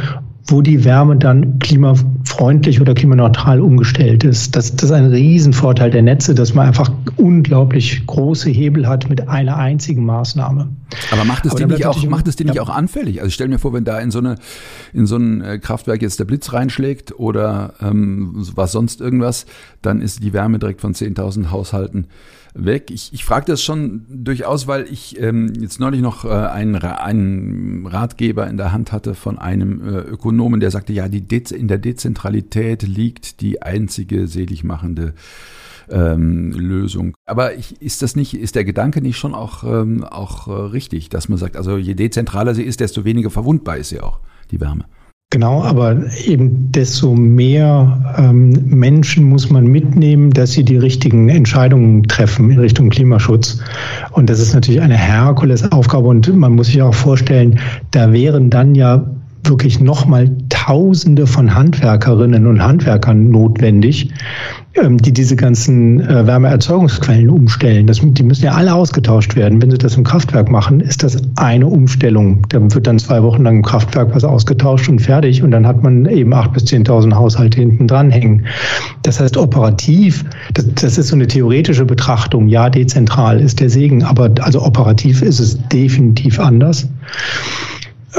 wo 0.50 0.62
die 0.62 0.84
Wärme 0.84 1.16
dann 1.16 1.58
klimafreundlich 1.58 2.80
oder 2.80 2.94
klimaneutral 2.94 3.60
umgestellt 3.60 4.24
ist. 4.24 4.56
Das, 4.56 4.74
das 4.74 4.84
ist 4.84 4.92
ein 4.92 5.06
Riesenvorteil 5.06 5.90
der 5.90 6.00
Netze, 6.00 6.34
dass 6.34 6.54
man 6.54 6.66
einfach 6.66 6.90
unglaublich 7.16 8.06
große 8.06 8.48
Hebel 8.48 8.88
hat 8.88 9.10
mit 9.10 9.28
einer 9.28 9.58
einzigen 9.58 10.06
Maßnahme. 10.06 10.70
Aber 11.10 11.24
macht 11.24 11.44
es 11.44 11.54
die 11.54 11.66
nicht 11.66 11.84
auch, 11.84 12.02
macht 12.06 12.28
es 12.28 12.36
die 12.36 12.44
nicht 12.44 12.56
ja. 12.56 12.62
auch 12.62 12.70
anfällig? 12.70 13.18
Also 13.18 13.28
ich 13.28 13.34
stelle 13.34 13.50
mir 13.50 13.58
vor, 13.58 13.74
wenn 13.74 13.84
da 13.84 14.00
in 14.00 14.10
so 14.10 14.20
eine, 14.20 14.36
in 14.94 15.06
so 15.06 15.16
ein 15.16 15.42
äh, 15.42 15.58
Kraftwerk 15.58 16.00
jetzt 16.00 16.18
der 16.18 16.24
Blitz 16.24 16.54
reinschlägt 16.54 17.18
oder 17.18 17.74
ähm, 17.82 18.32
was 18.54 18.72
sonst 18.72 19.02
irgendwas, 19.02 19.44
dann 19.82 20.00
ist 20.00 20.22
die 20.22 20.32
Wärme 20.32 20.58
direkt 20.58 20.80
von 20.80 20.94
10.000 20.94 21.50
Haushalten 21.50 22.06
weg. 22.64 22.90
Ich, 22.90 23.12
ich 23.12 23.24
frage 23.24 23.46
das 23.46 23.62
schon 23.62 24.04
durchaus, 24.08 24.66
weil 24.66 24.86
ich 24.90 25.20
ähm, 25.20 25.52
jetzt 25.60 25.80
neulich 25.80 26.00
noch 26.00 26.24
äh, 26.24 26.28
einen, 26.28 26.76
einen 26.76 27.86
Ratgeber 27.86 28.46
in 28.48 28.56
der 28.56 28.72
Hand 28.72 28.92
hatte 28.92 29.14
von 29.14 29.38
einem 29.38 29.80
äh, 29.82 29.98
Ökonomen, 30.00 30.60
der 30.60 30.70
sagte, 30.70 30.92
ja, 30.92 31.08
die 31.08 31.22
De 31.22 31.38
in 31.54 31.68
der 31.68 31.78
Dezentralität 31.78 32.82
liegt 32.82 33.40
die 33.40 33.62
einzige 33.62 34.26
seligmachende 34.26 35.14
ähm, 35.90 36.50
Lösung. 36.52 37.14
Aber 37.26 37.54
ich, 37.54 37.80
ist 37.80 38.02
das 38.02 38.16
nicht, 38.16 38.34
ist 38.34 38.54
der 38.54 38.64
Gedanke 38.64 39.00
nicht 39.00 39.16
schon 39.16 39.34
auch, 39.34 39.64
ähm, 39.64 40.04
auch 40.04 40.48
äh, 40.48 40.52
richtig, 40.52 41.08
dass 41.08 41.28
man 41.28 41.38
sagt, 41.38 41.56
also 41.56 41.76
je 41.76 41.94
dezentraler 41.94 42.54
sie 42.54 42.64
ist, 42.64 42.80
desto 42.80 43.04
weniger 43.04 43.30
verwundbar 43.30 43.76
ist 43.76 43.90
sie 43.90 44.00
auch, 44.00 44.20
die 44.50 44.60
Wärme? 44.60 44.86
Genau, 45.30 45.62
aber 45.62 45.94
eben 46.24 46.72
desto 46.72 47.14
mehr 47.14 48.14
ähm, 48.16 48.50
Menschen 48.64 49.24
muss 49.24 49.50
man 49.50 49.66
mitnehmen, 49.66 50.30
dass 50.30 50.52
sie 50.52 50.64
die 50.64 50.78
richtigen 50.78 51.28
Entscheidungen 51.28 52.04
treffen 52.04 52.50
in 52.50 52.58
Richtung 52.58 52.88
Klimaschutz. 52.88 53.60
Und 54.12 54.30
das 54.30 54.40
ist 54.40 54.54
natürlich 54.54 54.80
eine 54.80 54.96
Herkulesaufgabe 54.96 56.08
und 56.08 56.34
man 56.34 56.54
muss 56.54 56.68
sich 56.68 56.80
auch 56.80 56.94
vorstellen, 56.94 57.60
da 57.90 58.10
wären 58.10 58.48
dann 58.48 58.74
ja 58.74 59.04
wirklich 59.48 59.80
nochmal 59.80 60.30
Tausende 60.50 61.26
von 61.26 61.54
Handwerkerinnen 61.54 62.46
und 62.46 62.62
Handwerkern 62.62 63.30
notwendig, 63.30 64.10
ähm, 64.74 64.98
die 64.98 65.12
diese 65.12 65.34
ganzen 65.34 66.00
äh, 66.00 66.26
Wärmeerzeugungsquellen 66.26 67.30
umstellen. 67.30 67.86
Das, 67.86 68.00
die 68.02 68.22
müssen 68.22 68.44
ja 68.44 68.52
alle 68.52 68.74
ausgetauscht 68.74 69.34
werden. 69.34 69.62
Wenn 69.62 69.70
sie 69.70 69.78
das 69.78 69.96
im 69.96 70.04
Kraftwerk 70.04 70.50
machen, 70.50 70.80
ist 70.80 71.02
das 71.02 71.22
eine 71.36 71.66
Umstellung. 71.66 72.42
Da 72.50 72.60
wird 72.60 72.86
dann 72.86 72.98
zwei 72.98 73.22
Wochen 73.22 73.44
lang 73.44 73.56
im 73.56 73.62
Kraftwerk 73.62 74.14
was 74.14 74.24
ausgetauscht 74.24 74.90
und 74.90 74.98
fertig 74.98 75.42
und 75.42 75.52
dann 75.52 75.66
hat 75.66 75.82
man 75.82 76.04
eben 76.06 76.34
acht 76.34 76.52
bis 76.52 76.66
zehntausend 76.66 77.14
Haushalte 77.14 77.60
hinten 77.60 77.88
dran 77.88 78.10
hängen. 78.10 78.44
Das 79.04 79.20
heißt, 79.20 79.38
operativ, 79.38 80.24
das, 80.52 80.66
das 80.74 80.98
ist 80.98 81.08
so 81.08 81.16
eine 81.16 81.28
theoretische 81.28 81.86
Betrachtung. 81.86 82.48
Ja, 82.48 82.68
dezentral 82.68 83.40
ist 83.40 83.60
der 83.60 83.70
Segen, 83.70 84.04
aber 84.04 84.30
also 84.40 84.62
operativ 84.62 85.22
ist 85.22 85.40
es 85.40 85.58
definitiv 85.68 86.38
anders. 86.38 86.88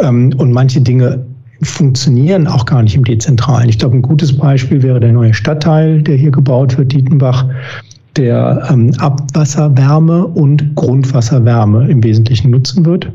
Ähm, 0.01 0.33
und 0.38 0.51
manche 0.51 0.81
Dinge 0.81 1.25
funktionieren 1.62 2.47
auch 2.47 2.65
gar 2.65 2.83
nicht 2.83 2.95
im 2.95 3.03
Dezentralen. 3.03 3.69
Ich 3.69 3.79
glaube, 3.79 3.97
ein 3.97 4.01
gutes 4.01 4.38
Beispiel 4.38 4.81
wäre 4.81 4.99
der 4.99 5.12
neue 5.12 5.33
Stadtteil, 5.33 6.01
der 6.01 6.15
hier 6.15 6.31
gebaut 6.31 6.77
wird, 6.77 6.93
Dietenbach, 6.93 7.45
der 8.15 8.67
ähm, 8.71 8.91
Abwasserwärme 8.97 10.25
und 10.25 10.75
Grundwasserwärme 10.75 11.89
im 11.89 12.03
Wesentlichen 12.03 12.51
nutzen 12.51 12.85
wird, 12.85 13.12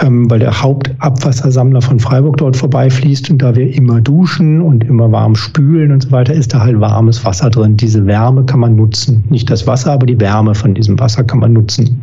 ähm, 0.00 0.30
weil 0.30 0.38
der 0.38 0.62
Hauptabwassersammler 0.62 1.82
von 1.82 1.98
Freiburg 1.98 2.36
dort 2.38 2.56
vorbeifließt 2.56 3.30
und 3.30 3.42
da 3.42 3.54
wir 3.54 3.74
immer 3.74 4.00
duschen 4.00 4.60
und 4.62 4.84
immer 4.84 5.10
warm 5.10 5.34
spülen 5.34 5.90
und 5.92 6.04
so 6.04 6.12
weiter, 6.12 6.34
ist 6.34 6.54
da 6.54 6.60
halt 6.60 6.80
warmes 6.80 7.24
Wasser 7.24 7.50
drin. 7.50 7.76
Diese 7.76 8.06
Wärme 8.06 8.44
kann 8.44 8.60
man 8.60 8.76
nutzen. 8.76 9.24
Nicht 9.28 9.50
das 9.50 9.66
Wasser, 9.66 9.92
aber 9.92 10.06
die 10.06 10.20
Wärme 10.20 10.54
von 10.54 10.74
diesem 10.74 10.98
Wasser 10.98 11.24
kann 11.24 11.40
man 11.40 11.52
nutzen. 11.52 12.00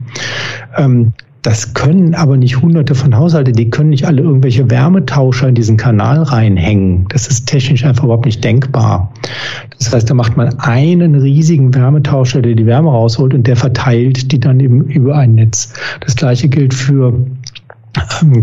Ähm, 0.78 1.14
Das 1.44 1.74
können 1.74 2.16
aber 2.16 2.38
nicht 2.38 2.62
hunderte 2.62 2.96
von 2.96 3.18
Haushalten, 3.18 3.52
die 3.52 3.70
können 3.70 3.90
nicht 3.90 4.08
alle 4.08 4.22
irgendwelche 4.22 4.72
Wärmetauscher 4.72 5.50
in 5.50 5.56
diesen 5.56 5.76
Kanal 5.76 6.24
reinhängen. 6.24 7.06
Das 7.10 7.28
ist 7.28 7.48
technisch 7.48 7.84
einfach 7.84 8.06
überhaupt 8.06 8.26
nicht 8.26 8.42
denkbar. 8.42 9.12
Das 9.78 9.94
heißt, 9.94 10.10
da 10.10 10.14
macht 10.14 10.38
man 10.38 10.58
einen 10.60 11.16
riesigen 11.16 11.76
Wärmetauscher, 11.76 12.42
der 12.42 12.56
die 12.56 12.66
Wärme 12.66 12.92
rausholt 12.92 13.34
und 13.34 13.46
der 13.46 13.58
verteilt 13.58 14.32
die 14.32 14.40
dann 14.40 14.62
eben 14.62 14.86
über 14.86 15.18
ein 15.18 15.36
Netz. 15.36 15.74
Das 16.00 16.16
gleiche 16.16 16.48
gilt 16.48 16.74
für 16.74 17.14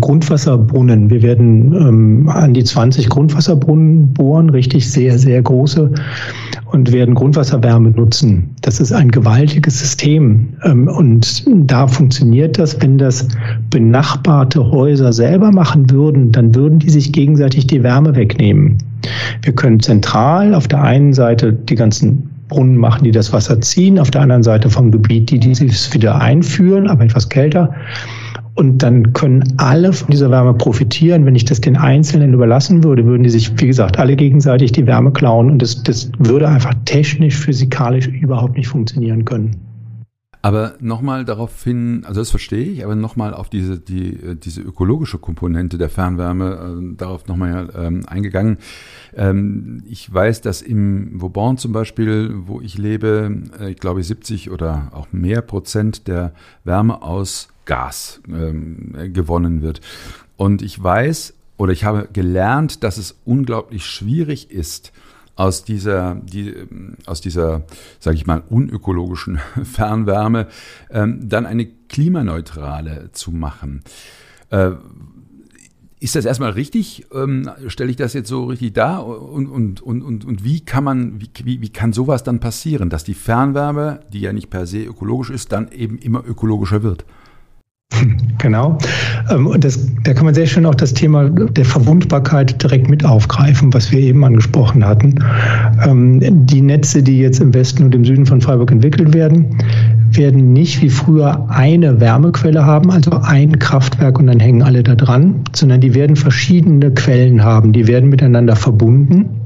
Grundwasserbrunnen. 0.01 1.11
Wir 1.11 1.23
werden 1.23 1.75
ähm, 1.75 2.29
an 2.29 2.55
die 2.55 2.63
20 2.63 3.09
Grundwasserbrunnen 3.09 4.13
bohren, 4.13 4.51
richtig 4.51 4.91
sehr, 4.91 5.19
sehr 5.19 5.43
große, 5.43 5.91
und 6.67 6.93
werden 6.93 7.15
Grundwasserwärme 7.15 7.91
nutzen. 7.91 8.55
Das 8.63 8.79
ist 8.79 8.93
ein 8.93 9.11
gewaltiges 9.11 9.81
System. 9.81 10.55
Ähm, 10.65 10.87
und 10.87 11.45
da 11.47 11.89
funktioniert 11.89 12.59
das, 12.59 12.81
wenn 12.81 12.99
das 12.99 13.27
benachbarte 13.71 14.71
Häuser 14.71 15.13
selber 15.13 15.51
machen 15.51 15.91
würden, 15.91 16.31
dann 16.31 16.55
würden 16.55 16.79
die 16.79 16.91
sich 16.91 17.13
gegenseitig 17.13 17.67
die 17.67 17.83
Wärme 17.83 18.15
wegnehmen. 18.15 18.79
Wir 19.43 19.53
können 19.53 19.81
zentral 19.81 20.55
auf 20.55 20.69
der 20.69 20.83
einen 20.83 21.13
Seite 21.13 21.53
die 21.53 21.75
ganzen 21.75 22.31
Brunnen 22.49 22.77
machen, 22.77 23.05
die 23.05 23.13
das 23.13 23.33
Wasser 23.33 23.61
ziehen, 23.61 23.99
auf 23.99 24.11
der 24.11 24.23
anderen 24.23 24.43
Seite 24.43 24.71
vom 24.71 24.91
Gebiet, 24.91 25.31
die 25.31 25.39
dieses 25.39 25.93
wieder 25.95 26.21
einführen, 26.21 26.89
aber 26.89 27.05
etwas 27.05 27.29
kälter. 27.29 27.73
Und 28.61 28.83
dann 28.83 29.15
können 29.15 29.55
alle 29.57 29.91
von 29.91 30.11
dieser 30.11 30.31
Wärme 30.31 30.53
profitieren. 30.53 31.25
Wenn 31.25 31.35
ich 31.35 31.47
das 31.47 31.63
den 31.63 31.79
Einzelnen 31.79 32.35
überlassen 32.35 32.85
würde, 32.85 33.07
würden 33.07 33.23
die 33.23 33.31
sich, 33.31 33.59
wie 33.59 33.67
gesagt, 33.67 33.99
alle 33.99 34.17
gegenseitig 34.17 34.71
die 34.71 34.87
Wärme 34.87 35.13
klauen. 35.13 35.51
Und 35.51 35.63
das, 35.63 35.83
das 35.83 36.13
würde 36.19 36.47
einfach 36.47 36.75
technisch, 36.85 37.39
physikalisch 37.39 38.07
überhaupt 38.09 38.59
nicht 38.59 38.69
funktionieren 38.69 39.25
können. 39.25 39.57
Aber 40.43 40.75
nochmal 40.79 41.25
darauf 41.25 41.65
hin, 41.65 42.03
also 42.05 42.21
das 42.21 42.29
verstehe 42.29 42.67
ich, 42.67 42.85
aber 42.85 42.97
nochmal 42.97 43.33
auf 43.33 43.49
diese, 43.49 43.79
die, 43.79 44.37
diese 44.37 44.61
ökologische 44.61 45.17
Komponente 45.17 45.79
der 45.79 45.89
Fernwärme, 45.89 46.93
äh, 46.93 46.97
darauf 46.99 47.29
nochmal 47.29 47.71
ähm, 47.75 48.03
eingegangen. 48.07 48.59
Ähm, 49.17 49.83
ich 49.87 50.13
weiß, 50.13 50.43
dass 50.43 50.61
im 50.61 51.19
Vauban 51.19 51.57
zum 51.57 51.73
Beispiel, 51.73 52.35
wo 52.45 52.61
ich 52.61 52.77
lebe, 52.77 53.43
äh, 53.59 53.71
ich 53.71 53.79
glaube 53.79 54.03
70 54.03 54.51
oder 54.51 54.91
auch 54.93 55.13
mehr 55.13 55.41
Prozent 55.41 56.09
der 56.09 56.35
Wärme 56.65 57.01
aus 57.01 57.49
Gas 57.71 58.21
ähm, 58.29 59.13
gewonnen 59.13 59.63
wird. 59.63 59.81
Und 60.37 60.61
ich 60.61 60.83
weiß 60.83 61.35
oder 61.57 61.73
ich 61.73 61.85
habe 61.85 62.09
gelernt, 62.13 62.83
dass 62.83 62.99
es 62.99 63.21
unglaublich 63.25 63.87
schwierig 63.87 64.51
ist, 64.51 64.93
aus 65.37 65.63
dieser, 65.63 66.17
die, 66.17 66.53
aus 67.07 67.21
dieser, 67.21 67.63
sage 68.01 68.17
ich 68.17 68.27
mal, 68.27 68.43
unökologischen 68.49 69.39
Fernwärme 69.63 70.49
ähm, 70.91 71.29
dann 71.29 71.47
eine 71.47 71.67
klimaneutrale 71.67 73.11
zu 73.13 73.31
machen. 73.31 73.83
Äh, 74.51 74.73
ist 76.01 76.17
das 76.17 76.25
erstmal 76.25 76.51
richtig? 76.51 77.07
Ähm, 77.15 77.49
Stelle 77.69 77.91
ich 77.91 77.97
das 77.97 78.15
jetzt 78.15 78.29
so 78.29 78.47
richtig 78.47 78.73
dar? 78.73 79.07
Und, 79.07 79.47
und, 79.47 79.81
und, 79.81 80.03
und, 80.03 80.25
und 80.25 80.43
wie 80.43 80.61
kann 80.61 80.83
man, 80.83 81.21
wie, 81.21 81.61
wie 81.63 81.69
kann 81.69 81.93
sowas 81.93 82.25
dann 82.25 82.41
passieren, 82.41 82.91
dass 82.91 83.05
die 83.05 83.15
Fernwärme, 83.15 84.01
die 84.13 84.21
ja 84.21 84.33
nicht 84.33 84.51
per 84.51 84.67
se 84.67 84.83
ökologisch 84.83 85.31
ist, 85.31 85.53
dann 85.53 85.71
eben 85.71 85.99
immer 85.99 86.27
ökologischer 86.27 86.83
wird? 86.83 87.05
Genau. 88.39 88.79
Ähm, 89.31 89.47
und 89.47 89.65
das, 89.65 89.87
da 90.05 90.15
kann 90.15 90.25
man 90.25 90.35
sehr 90.35 90.47
schön 90.47 90.65
auch 90.65 90.75
das 90.75 90.95
Thema 90.95 91.29
der 91.29 91.65
Verwundbarkeit 91.65 92.63
direkt 92.63 92.89
mit 92.89 93.05
aufgreifen, 93.05 93.75
was 93.75 93.93
wir 93.93 94.01
eben 94.01 94.25
angesprochen 94.25 94.85
hatten. 94.87 95.17
Ähm, 95.87 96.47
die 96.47 96.63
Netze, 96.63 97.03
die 97.03 97.19
jetzt 97.19 97.41
im 97.41 97.53
Westen 97.53 97.85
und 97.85 97.95
im 97.95 98.05
Süden 98.05 98.25
von 98.25 98.41
Freiburg 98.41 98.71
entwickelt 98.71 99.13
werden, 99.13 99.59
werden 100.13 100.53
nicht 100.53 100.83
wie 100.83 100.91
früher 100.91 101.49
eine 101.51 102.01
Wärmequelle 102.01 102.65
haben, 102.65 102.91
also 102.91 103.11
ein 103.23 103.59
Kraftwerk 103.59 104.19
und 104.19 104.27
dann 104.27 104.41
hängen 104.41 104.63
alle 104.63 104.83
da 104.83 104.95
dran, 104.95 105.45
sondern 105.55 105.81
die 105.81 105.95
werden 105.95 106.17
verschiedene 106.17 106.91
Quellen 106.93 107.45
haben. 107.45 107.73
Die 107.73 107.87
werden 107.87 108.09
miteinander 108.09 108.57
verbunden. 108.57 109.40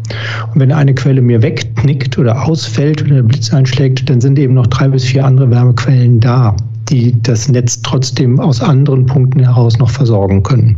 Und 0.52 0.60
wenn 0.60 0.72
eine 0.72 0.94
Quelle 0.94 1.22
mir 1.22 1.42
wegknickt 1.42 2.18
oder 2.18 2.46
ausfällt 2.46 3.02
oder 3.02 3.16
der 3.16 3.22
Blitz 3.22 3.52
einschlägt, 3.52 4.08
dann 4.08 4.20
sind 4.20 4.38
eben 4.38 4.54
noch 4.54 4.66
drei 4.66 4.88
bis 4.88 5.04
vier 5.04 5.24
andere 5.24 5.50
Wärmequellen 5.50 6.20
da 6.20 6.56
die 6.88 7.20
das 7.22 7.48
Netz 7.48 7.82
trotzdem 7.82 8.40
aus 8.40 8.60
anderen 8.60 9.06
Punkten 9.06 9.40
heraus 9.40 9.78
noch 9.78 9.90
versorgen 9.90 10.42
können. 10.42 10.76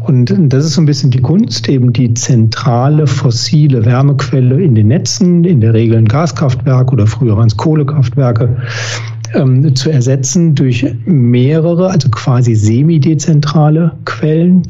Und 0.00 0.34
das 0.52 0.64
ist 0.64 0.74
so 0.74 0.82
ein 0.82 0.86
bisschen 0.86 1.10
die 1.10 1.20
Kunst, 1.20 1.68
eben 1.68 1.92
die 1.92 2.14
zentrale 2.14 3.06
fossile 3.06 3.84
Wärmequelle 3.84 4.60
in 4.60 4.74
den 4.74 4.88
Netzen, 4.88 5.44
in 5.44 5.60
der 5.60 5.74
Regel 5.74 5.98
ein 5.98 6.06
Gaskraftwerk 6.06 6.92
oder 6.92 7.06
früher 7.06 7.36
waren 7.36 7.46
es 7.46 7.56
Kohlekraftwerke, 7.56 8.56
ähm, 9.34 9.74
zu 9.74 9.90
ersetzen 9.90 10.54
durch 10.54 10.86
mehrere, 11.04 11.90
also 11.90 12.08
quasi 12.10 12.54
semi-dezentrale 12.54 13.92
Quellen. 14.04 14.62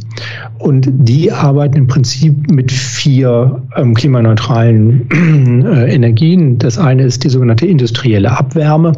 Und 0.58 0.88
die 0.88 1.32
arbeiten 1.32 1.76
im 1.76 1.86
Prinzip 1.88 2.50
mit 2.50 2.70
vier 2.70 3.62
ähm, 3.76 3.94
klimaneutralen 3.94 5.08
äh, 5.66 5.92
Energien. 5.92 6.58
Das 6.58 6.78
eine 6.78 7.02
ist 7.02 7.24
die 7.24 7.30
sogenannte 7.30 7.66
industrielle 7.66 8.30
Abwärme, 8.30 8.92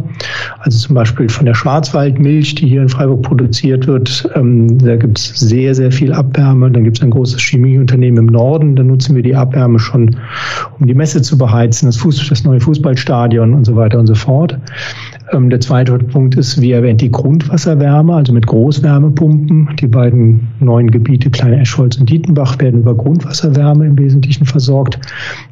also 0.59 0.79
zum 0.79 0.94
Beispiel 0.94 1.31
von 1.31 1.46
der 1.46 1.55
Schwarzwaldmilch, 1.55 2.57
die 2.57 2.68
hier 2.68 2.83
in 2.83 2.90
Freiburg 2.90 3.22
produziert 3.22 3.87
wird. 3.87 4.29
Ähm, 4.35 4.79
da 4.79 4.96
gibt 4.96 5.18
es 5.18 5.29
sehr, 5.29 5.74
sehr 5.74 5.90
viel 5.90 6.12
Abwärme. 6.12 6.70
Dann 6.70 6.85
gibt 6.85 6.98
es 6.98 7.03
ein 7.03 7.11
großes 7.11 7.40
Chemieunternehmen 7.40 8.29
im 8.29 8.33
Norden. 8.33 8.77
Da 8.77 8.83
nutzen 8.83 9.16
wir 9.16 9.22
die 9.22 9.35
Abwärme 9.35 9.79
schon, 9.79 10.16
um 10.79 10.87
die 10.87 10.94
Messe 10.94 11.22
zu 11.22 11.38
beheizen, 11.38 11.87
das, 11.87 11.96
Fuß, 11.96 12.29
das 12.29 12.44
neue 12.44 12.61
Fußballstadion 12.61 13.55
und 13.55 13.64
so 13.64 13.74
weiter 13.74 13.98
und 13.98 14.07
so 14.07 14.14
fort. 14.14 14.59
Ähm, 15.33 15.48
der 15.54 15.60
zweite 15.60 15.96
Punkt 15.98 16.34
ist, 16.34 16.60
wie 16.60 16.72
erwähnt, 16.72 17.00
die 17.00 17.12
Grundwasserwärme, 17.12 18.12
also 18.12 18.32
mit 18.32 18.44
Großwärmepumpen. 18.44 19.76
Die 19.78 19.86
beiden 19.86 20.48
neuen 20.58 20.90
Gebiete, 20.90 21.30
Kleine 21.30 21.60
Eschholz 21.60 21.96
und 21.96 22.10
Dietenbach, 22.10 22.58
werden 22.58 22.80
über 22.80 22.96
Grundwasserwärme 22.96 23.86
im 23.86 23.96
Wesentlichen 23.96 24.46
versorgt. 24.46 24.98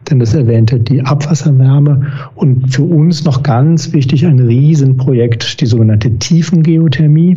Dann 0.06 0.18
das 0.18 0.34
erwähnte, 0.34 0.80
die 0.80 1.02
Abwasserwärme. 1.02 2.08
Und 2.34 2.74
für 2.74 2.82
uns 2.82 3.24
noch 3.24 3.44
ganz 3.44 3.92
wichtig 3.92 4.26
ein 4.26 4.40
Riesenprojekt, 4.40 5.60
die 5.60 5.66
sogenannte 5.66 6.18
Tiefengeothermie. 6.18 7.34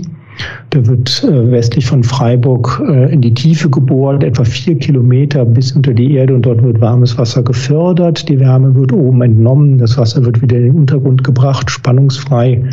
Da 0.69 0.85
wird 0.85 1.23
äh, 1.23 1.51
westlich 1.51 1.85
von 1.85 2.03
Freiburg 2.03 2.81
äh, 2.87 3.11
in 3.13 3.21
die 3.21 3.33
Tiefe 3.33 3.69
gebohrt, 3.69 4.23
etwa 4.23 4.43
vier 4.43 4.77
Kilometer 4.77 5.45
bis 5.45 5.71
unter 5.71 5.93
die 5.93 6.13
Erde 6.15 6.35
und 6.35 6.43
dort 6.43 6.63
wird 6.63 6.81
warmes 6.81 7.17
Wasser 7.17 7.43
gefördert. 7.43 8.27
Die 8.27 8.39
Wärme 8.39 8.75
wird 8.75 8.91
oben 8.91 9.21
entnommen, 9.21 9.77
das 9.77 9.97
Wasser 9.97 10.25
wird 10.25 10.41
wieder 10.41 10.57
in 10.57 10.63
den 10.63 10.75
Untergrund 10.75 11.23
gebracht, 11.23 11.71
spannungsfrei. 11.71 12.69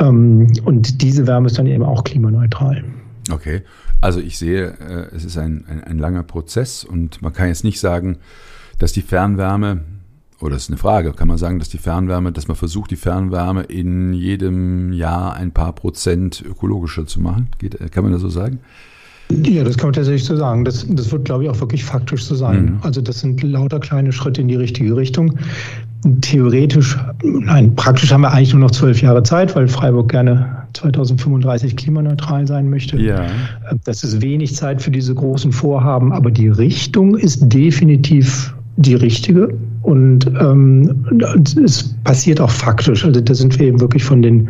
Ähm, 0.00 0.52
und 0.64 1.02
diese 1.02 1.26
Wärme 1.26 1.46
ist 1.46 1.58
dann 1.58 1.66
eben 1.66 1.84
auch 1.84 2.04
klimaneutral. 2.04 2.82
Okay, 3.30 3.62
also 4.00 4.20
ich 4.20 4.36
sehe, 4.36 4.74
äh, 4.80 5.14
es 5.14 5.24
ist 5.24 5.38
ein, 5.38 5.64
ein, 5.68 5.82
ein 5.84 5.98
langer 5.98 6.22
Prozess 6.22 6.84
und 6.84 7.22
man 7.22 7.32
kann 7.32 7.48
jetzt 7.48 7.64
nicht 7.64 7.80
sagen, 7.80 8.18
dass 8.78 8.92
die 8.92 9.02
Fernwärme 9.02 9.80
oder 10.44 10.56
das 10.56 10.64
ist 10.64 10.70
eine 10.70 10.76
Frage, 10.76 11.12
kann 11.12 11.26
man 11.26 11.38
sagen, 11.38 11.58
dass 11.58 11.70
die 11.70 11.78
Fernwärme, 11.78 12.30
dass 12.30 12.48
man 12.48 12.56
versucht, 12.56 12.90
die 12.90 12.96
Fernwärme 12.96 13.62
in 13.62 14.12
jedem 14.12 14.92
Jahr 14.92 15.34
ein 15.34 15.52
paar 15.52 15.72
Prozent 15.72 16.44
ökologischer 16.46 17.06
zu 17.06 17.20
machen? 17.22 17.48
Geht, 17.58 17.90
kann 17.90 18.04
man 18.04 18.12
das 18.12 18.20
so 18.20 18.28
sagen? 18.28 18.58
Ja, 19.30 19.64
das 19.64 19.78
kann 19.78 19.86
man 19.86 19.94
tatsächlich 19.94 20.24
so 20.24 20.36
sagen. 20.36 20.66
Das, 20.66 20.84
das 20.86 21.10
wird, 21.10 21.24
glaube 21.24 21.44
ich, 21.44 21.50
auch 21.50 21.58
wirklich 21.60 21.82
faktisch 21.82 22.24
so 22.24 22.34
sein. 22.34 22.64
Mhm. 22.64 22.78
Also 22.82 23.00
das 23.00 23.20
sind 23.20 23.42
lauter 23.42 23.80
kleine 23.80 24.12
Schritte 24.12 24.42
in 24.42 24.48
die 24.48 24.56
richtige 24.56 24.94
Richtung. 24.94 25.38
Theoretisch, 26.20 26.98
nein, 27.22 27.74
praktisch 27.74 28.12
haben 28.12 28.20
wir 28.20 28.30
eigentlich 28.30 28.52
nur 28.52 28.60
noch 28.60 28.70
zwölf 28.70 29.00
Jahre 29.00 29.22
Zeit, 29.22 29.56
weil 29.56 29.66
Freiburg 29.66 30.10
gerne 30.10 30.66
2035 30.74 31.74
klimaneutral 31.74 32.46
sein 32.46 32.68
möchte. 32.68 32.98
Ja. 32.98 33.28
Das 33.84 34.04
ist 34.04 34.20
wenig 34.20 34.54
Zeit 34.54 34.82
für 34.82 34.90
diese 34.90 35.14
großen 35.14 35.52
Vorhaben, 35.52 36.12
aber 36.12 36.30
die 36.30 36.48
Richtung 36.48 37.16
ist 37.16 37.50
definitiv 37.50 38.54
die 38.76 38.94
richtige. 38.94 39.56
Und 39.84 40.26
ähm, 40.40 41.04
es 41.62 41.94
passiert 42.04 42.40
auch 42.40 42.48
faktisch. 42.48 43.04
Also 43.04 43.20
da 43.20 43.34
sind 43.34 43.58
wir 43.58 43.66
eben 43.66 43.80
wirklich 43.82 44.02
von 44.02 44.22
den, 44.22 44.48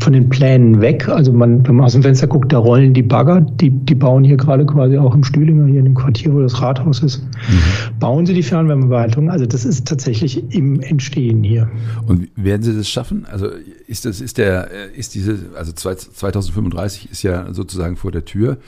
von 0.00 0.12
den 0.12 0.28
Plänen 0.28 0.82
weg. 0.82 1.08
Also 1.08 1.32
man, 1.32 1.66
wenn 1.66 1.76
man 1.76 1.86
aus 1.86 1.94
dem 1.94 2.02
Fenster 2.02 2.26
guckt, 2.26 2.52
da 2.52 2.58
rollen 2.58 2.92
die 2.92 3.02
Bagger, 3.02 3.40
die, 3.40 3.70
die 3.70 3.94
bauen 3.94 4.24
hier 4.24 4.36
gerade 4.36 4.66
quasi 4.66 4.98
auch 4.98 5.14
im 5.14 5.24
Stühlinger, 5.24 5.64
hier 5.64 5.78
in 5.78 5.86
dem 5.86 5.94
Quartier, 5.94 6.34
wo 6.34 6.42
das 6.42 6.60
Rathaus 6.60 7.02
ist, 7.02 7.22
mhm. 7.22 7.98
bauen 7.98 8.26
sie 8.26 8.34
die 8.34 8.42
Fernwärmebehaltung. 8.42 9.30
Also 9.30 9.46
das 9.46 9.64
ist 9.64 9.88
tatsächlich 9.88 10.52
im 10.52 10.80
Entstehen 10.80 11.42
hier. 11.42 11.70
Und 12.06 12.28
werden 12.36 12.62
Sie 12.62 12.76
das 12.76 12.86
schaffen? 12.86 13.24
Also 13.30 13.48
ist 13.86 14.04
das, 14.04 14.20
ist 14.20 14.36
der, 14.36 14.68
ist 14.94 15.14
diese, 15.14 15.38
also 15.56 15.72
2035 15.72 17.10
ist 17.10 17.22
ja 17.22 17.54
sozusagen 17.54 17.96
vor 17.96 18.12
der 18.12 18.26
Tür. 18.26 18.58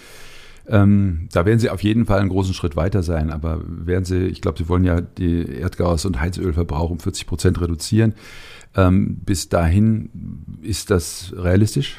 Ähm, 0.69 1.29
da 1.33 1.47
werden 1.47 1.59
sie 1.59 1.71
auf 1.71 1.83
jeden 1.83 2.07
Fall 2.07 2.21
einen 2.21 2.29
großen 2.29 2.55
Schritt 2.55 2.77
weiter 2.77 3.03
sein, 3.03 3.31
aber 3.31 3.61
werden 3.67 4.05
sie, 4.05 4.27
ich 4.27 4.41
glaube, 4.41 4.59
sie 4.59 4.69
wollen 4.69 4.85
ja 4.85 5.01
die 5.01 5.45
Erdgas- 5.45 6.07
und 6.07 6.21
Heizölverbrauch 6.21 6.91
um 6.91 6.99
40 6.99 7.27
Prozent 7.27 7.61
reduzieren. 7.61 8.15
Ähm, 8.75 9.19
bis 9.25 9.49
dahin 9.49 10.11
ist 10.63 10.91
das 10.91 11.33
realistisch? 11.37 11.97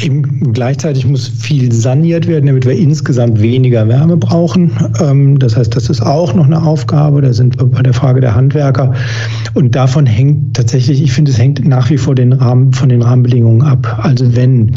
Eben 0.00 0.54
gleichzeitig 0.54 1.06
muss 1.06 1.28
viel 1.28 1.72
saniert 1.72 2.26
werden, 2.26 2.46
damit 2.46 2.64
wir 2.64 2.72
insgesamt 2.72 3.40
weniger 3.42 3.86
Wärme 3.86 4.16
brauchen. 4.16 4.72
Ähm, 4.98 5.38
das 5.38 5.56
heißt, 5.56 5.76
das 5.76 5.90
ist 5.90 6.00
auch 6.00 6.32
noch 6.32 6.46
eine 6.46 6.62
Aufgabe. 6.62 7.20
Da 7.20 7.34
sind 7.34 7.60
wir 7.60 7.66
bei 7.66 7.82
der 7.82 7.92
Frage 7.92 8.22
der 8.22 8.34
Handwerker. 8.34 8.94
Und 9.52 9.74
davon 9.74 10.06
hängt 10.06 10.56
tatsächlich, 10.56 11.02
ich 11.02 11.12
finde, 11.12 11.32
es 11.32 11.38
hängt 11.38 11.66
nach 11.66 11.90
wie 11.90 11.98
vor 11.98 12.14
den 12.14 12.32
Rahmen, 12.32 12.72
von 12.72 12.88
den 12.88 13.02
Rahmenbedingungen 13.02 13.60
ab. 13.60 13.98
Also 14.02 14.34
wenn 14.34 14.72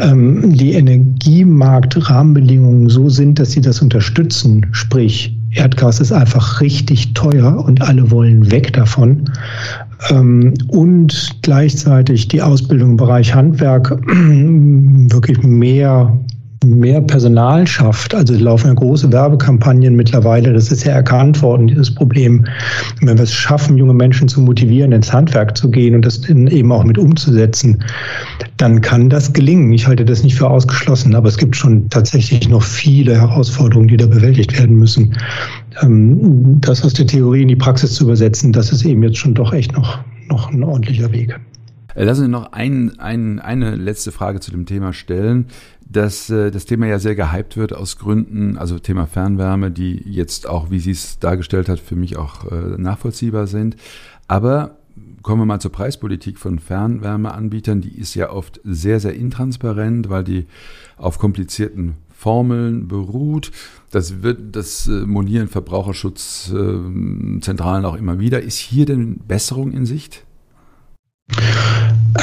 ähm, 0.00 0.56
die 0.56 0.72
Energiemarktrahmenbedingungen 0.72 2.88
so 2.88 3.08
sind, 3.08 3.38
dass 3.38 3.52
sie 3.52 3.60
das 3.60 3.80
unterstützen, 3.82 4.66
sprich 4.72 5.36
Erdgas 5.52 6.00
ist 6.00 6.12
einfach 6.12 6.60
richtig 6.60 7.14
teuer 7.14 7.64
und 7.64 7.82
alle 7.82 8.08
wollen 8.10 8.50
weg 8.52 8.72
davon. 8.72 9.24
Ähm, 10.08 10.54
und 10.68 11.36
gleichzeitig 11.42 12.28
die 12.28 12.40
Ausbildung 12.40 12.90
im 12.90 12.96
Bereich 12.96 13.34
Handwerk 13.34 13.90
wirklich 14.06 15.42
mehr 15.42 16.16
mehr 16.64 17.00
Personal 17.00 17.66
schafft. 17.66 18.14
Also 18.14 18.34
laufen 18.34 18.68
ja 18.68 18.74
große 18.74 19.10
Werbekampagnen 19.10 19.96
mittlerweile. 19.96 20.52
Das 20.52 20.70
ist 20.70 20.84
ja 20.84 20.92
erkannt 20.92 21.40
worden, 21.42 21.68
dieses 21.68 21.94
Problem. 21.94 22.44
Wenn 23.00 23.16
wir 23.16 23.24
es 23.24 23.32
schaffen, 23.32 23.78
junge 23.78 23.94
Menschen 23.94 24.28
zu 24.28 24.40
motivieren, 24.40 24.92
ins 24.92 25.12
Handwerk 25.12 25.56
zu 25.56 25.70
gehen 25.70 25.94
und 25.94 26.04
das 26.04 26.28
eben 26.28 26.70
auch 26.70 26.84
mit 26.84 26.98
umzusetzen, 26.98 27.82
dann 28.58 28.82
kann 28.82 29.08
das 29.08 29.32
gelingen. 29.32 29.72
Ich 29.72 29.86
halte 29.86 30.04
das 30.04 30.22
nicht 30.22 30.34
für 30.34 30.50
ausgeschlossen, 30.50 31.14
aber 31.14 31.28
es 31.28 31.38
gibt 31.38 31.56
schon 31.56 31.88
tatsächlich 31.88 32.48
noch 32.48 32.62
viele 32.62 33.18
Herausforderungen, 33.18 33.88
die 33.88 33.96
da 33.96 34.06
bewältigt 34.06 34.58
werden 34.58 34.76
müssen. 34.76 35.16
Ähm, 35.80 36.60
das 36.60 36.84
aus 36.84 36.92
der 36.92 37.06
Theorie 37.06 37.42
in 37.42 37.48
die 37.48 37.56
Praxis 37.56 37.94
zu 37.94 38.04
übersetzen, 38.04 38.52
das 38.52 38.70
ist 38.70 38.84
eben 38.84 39.02
jetzt 39.02 39.16
schon 39.16 39.34
doch 39.34 39.54
echt 39.54 39.72
noch, 39.72 39.98
noch 40.28 40.52
ein 40.52 40.62
ordentlicher 40.62 41.10
Weg. 41.10 41.40
Äh, 41.94 42.04
lassen 42.04 42.22
Sie 42.22 42.28
noch 42.28 42.52
ein, 42.52 42.98
ein, 42.98 43.38
eine 43.38 43.76
letzte 43.76 44.12
Frage 44.12 44.40
zu 44.40 44.50
dem 44.50 44.66
Thema 44.66 44.92
stellen 44.92 45.46
dass 45.90 46.30
äh, 46.30 46.50
das 46.50 46.64
Thema 46.66 46.86
ja 46.86 46.98
sehr 46.98 47.14
gehypt 47.16 47.56
wird 47.56 47.74
aus 47.74 47.98
Gründen, 47.98 48.56
also 48.56 48.78
Thema 48.78 49.06
Fernwärme, 49.06 49.70
die 49.70 50.02
jetzt 50.06 50.48
auch, 50.48 50.70
wie 50.70 50.78
sie 50.78 50.92
es 50.92 51.18
dargestellt 51.18 51.68
hat, 51.68 51.80
für 51.80 51.96
mich 51.96 52.16
auch 52.16 52.50
äh, 52.50 52.78
nachvollziehbar 52.78 53.48
sind. 53.48 53.76
Aber 54.28 54.76
kommen 55.22 55.42
wir 55.42 55.46
mal 55.46 55.60
zur 55.60 55.72
Preispolitik 55.72 56.38
von 56.38 56.60
Fernwärmeanbietern. 56.60 57.80
Die 57.80 57.98
ist 57.98 58.14
ja 58.14 58.30
oft 58.30 58.60
sehr, 58.64 59.00
sehr 59.00 59.14
intransparent, 59.14 60.08
weil 60.08 60.24
die 60.24 60.46
auf 60.96 61.18
komplizierten 61.18 61.96
Formeln 62.14 62.86
beruht. 62.86 63.50
Das 63.90 64.22
wird 64.22 64.54
das 64.54 64.86
monieren 64.86 65.48
Verbraucherschutzzentralen 65.48 67.84
auch 67.84 67.96
immer 67.96 68.20
wieder. 68.20 68.42
Ist 68.42 68.58
hier 68.58 68.86
denn 68.86 69.18
Besserung 69.26 69.72
in 69.72 69.86
Sicht? 69.86 70.24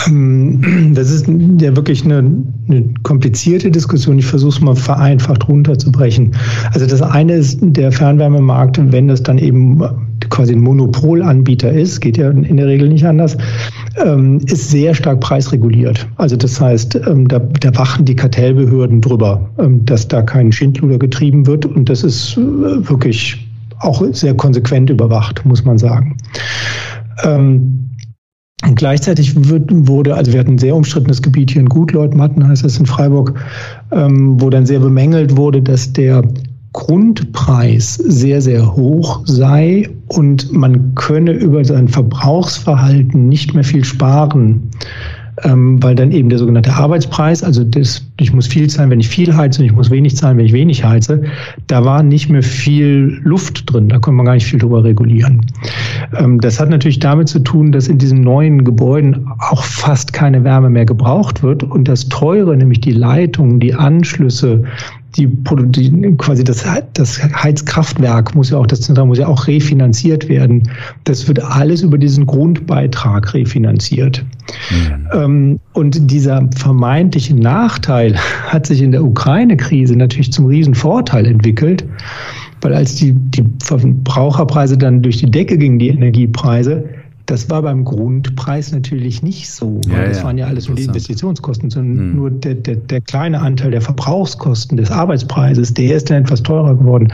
Ähm, 0.08 0.92
das 0.94 1.10
ist 1.10 1.28
ja 1.28 1.76
wirklich 1.76 2.04
eine, 2.04 2.18
eine 2.68 2.84
komplizierte 3.04 3.72
Diskussion. 3.72 4.20
Ich 4.20 4.26
versuche 4.26 4.50
es 4.58 4.62
mal 4.62 4.76
vereinfacht 4.76 5.48
runterzubrechen. 5.48 6.32
Also 6.74 6.86
das 6.86 7.02
eine 7.02 7.34
ist 7.34 7.60
der 7.62 7.92
Fernwärmemarkt, 7.92 8.80
wenn 8.92 9.08
das 9.08 9.24
dann 9.24 9.38
eben 9.38 9.82
quasi 10.30 10.54
ein 10.54 10.62
Monopolanbieter 10.62 11.72
ist, 11.72 12.02
geht 12.02 12.18
ja 12.18 12.30
in 12.30 12.58
der 12.58 12.68
Regel 12.68 12.90
nicht 12.90 13.06
anders, 13.06 13.38
ähm, 14.04 14.40
ist 14.46 14.70
sehr 14.70 14.94
stark 14.94 15.20
preisreguliert. 15.20 16.08
Also 16.18 16.36
das 16.36 16.60
heißt, 16.60 17.00
ähm, 17.08 17.28
da, 17.28 17.40
da 17.40 17.76
wachen 17.76 18.06
die 18.06 18.16
Kartellbehörden 18.16 19.02
drüber, 19.02 19.50
dass 19.86 20.08
da 20.08 20.22
kein 20.22 20.52
Schindluder 20.52 20.98
getrieben 20.98 21.48
wird. 21.48 21.66
Und 21.66 21.90
das 21.90 22.04
ist 22.04 22.38
äh, 22.38 22.90
wirklich 22.90 23.48
auch 23.80 24.04
sehr 24.12 24.34
konsequent 24.34 24.90
überwacht, 24.90 25.46
muss 25.46 25.64
man 25.64 25.78
sagen. 25.78 26.18
Und 28.66 28.76
gleichzeitig 28.76 29.50
wird, 29.50 29.70
wurde, 29.70 30.16
also 30.16 30.34
wir 30.34 30.40
hatten 30.40 30.54
ein 30.54 30.58
sehr 30.58 30.76
umstrittenes 30.76 31.22
Gebiet 31.22 31.52
hier 31.52 31.62
in 31.62 31.70
Gutleutmatten, 31.70 32.48
heißt 32.48 32.66
es 32.66 32.80
in 32.80 32.88
Freiburg, 32.88 33.40
ähm, 33.92 34.42
wo 34.42 34.50
dann 34.50 34.66
sehr 34.66 34.80
bemängelt 34.80 35.38
wurde, 35.38 35.62
dass 35.62 35.94
der 35.94 36.24
Grundpreis 36.74 37.96
sehr, 37.96 38.42
sehr 38.42 38.76
hoch 38.76 39.22
sei 39.26 39.90
und 40.08 40.52
man 40.52 40.94
könne 40.96 41.32
über 41.32 41.64
sein 41.66 41.88
Verbrauchsverhalten 41.88 43.28
nicht 43.28 43.54
mehr 43.54 43.64
viel 43.64 43.84
sparen 43.84 44.70
ähm, 45.44 45.82
weil 45.84 45.96
dann 45.96 46.12
eben 46.12 46.30
der 46.30 46.40
sogenannte 46.40 46.74
Arbeitspreis, 46.74 47.44
also 47.44 47.64
das, 47.64 48.06
ich 48.20 48.34
muss 48.34 48.48
viel 48.48 48.68
zahlen, 48.70 48.90
wenn 48.90 49.00
ich 49.00 49.08
viel 49.08 49.36
heize 49.36 49.62
und 49.62 49.66
ich 49.68 49.74
muss 49.74 49.92
wenig 49.92 50.16
zahlen, 50.16 50.38
wenn 50.38 50.46
ich 50.46 50.54
wenig 50.54 50.84
heize, 50.84 51.24
da 51.68 51.86
war 51.86 52.02
nicht 52.04 52.30
mehr 52.30 52.44
viel 52.44 53.20
Luft 53.24 53.72
drin, 53.72 53.90
da 53.90 54.00
konnte 54.00 54.18
man 54.18 54.26
gar 54.26 54.34
nicht 54.34 54.48
viel 54.48 54.60
drüber 54.60 54.84
regulieren. 54.84 55.42
Ähm, 56.18 56.40
das 56.42 56.60
hat 56.60 56.70
natürlich 56.70 57.00
damit 57.00 57.30
zu 57.30 57.40
tun, 57.40 57.72
dass 57.72 57.88
in 57.88 57.98
diesen 57.98 58.22
neuen 58.22 58.64
Gebäuden 58.64 59.28
auch 59.40 59.64
fast 59.64 60.14
keine 60.14 60.44
Wärme 60.44 60.70
mehr 60.70 60.86
gebraucht 60.86 61.44
wird 61.44 61.64
und 61.64 61.88
das 61.88 62.10
Teure, 62.10 62.58
nämlich 62.58 62.82
die 62.82 62.92
Leitungen, 62.92 63.60
die 63.60 63.74
Anschlüsse, 63.74 64.64
die, 65.18 65.28
die 65.28 66.16
quasi 66.18 66.44
das, 66.44 66.66
das 66.94 67.22
Heizkraftwerk 67.22 68.36
muss 68.36 68.52
ja 68.52 68.58
auch, 68.58 68.68
das 68.68 68.82
Zentrum 68.82 69.10
muss 69.10 69.18
ja 69.18 69.28
auch 69.28 69.48
refinanziert 69.48 70.30
werden. 70.30 70.64
Das 71.04 71.28
wird 71.28 71.44
alles 71.44 71.82
über 71.82 71.98
diesen 71.98 72.26
Grundbeitrag 72.26 73.34
refinanziert. 73.34 74.24
Mhm. 74.70 75.08
Ähm, 75.14 75.60
und 75.74 76.12
dieser 76.12 76.48
vermeintliche 76.56 77.36
Nachteil 77.36 78.16
hat 78.48 78.68
sich 78.68 78.82
in 78.82 78.92
der 78.92 79.04
Ukraine-Krise 79.04 79.96
natürlich 79.96 80.32
zum 80.32 80.46
Riesenvorteil 80.46 81.26
entwickelt. 81.26 81.86
Weil 82.62 82.74
als 82.74 82.96
die, 82.96 83.14
die 83.14 83.44
Verbraucherpreise 83.64 84.78
dann 84.78 85.04
durch 85.04 85.18
die 85.18 85.30
Decke 85.30 85.58
gingen, 85.58 85.78
die 85.78 85.90
Energiepreise, 85.90 86.86
das 87.28 87.50
war 87.50 87.62
beim 87.62 87.84
Grundpreis 87.84 88.72
natürlich 88.72 89.22
nicht 89.22 89.52
so. 89.52 89.82
Ja, 89.90 90.06
das 90.06 90.20
ja, 90.20 90.24
waren 90.24 90.38
ja 90.38 90.48
alles 90.48 90.70
nur 90.70 90.78
die 90.78 90.86
Investitionskosten, 90.86 91.70
sondern 91.70 91.98
hm. 91.98 92.16
nur 92.16 92.32
der, 92.32 92.56
der, 92.56 92.78
der 92.78 93.02
kleine 93.02 93.42
Anteil 93.42 93.72
der 93.72 93.82
Verbrauchskosten 93.82 94.78
des 94.78 94.92
Arbeitspreises, 94.92 95.74
der 95.74 95.98
ist 95.98 96.10
dann 96.10 96.24
etwas 96.24 96.42
teurer 96.42 96.76
geworden. 96.76 97.12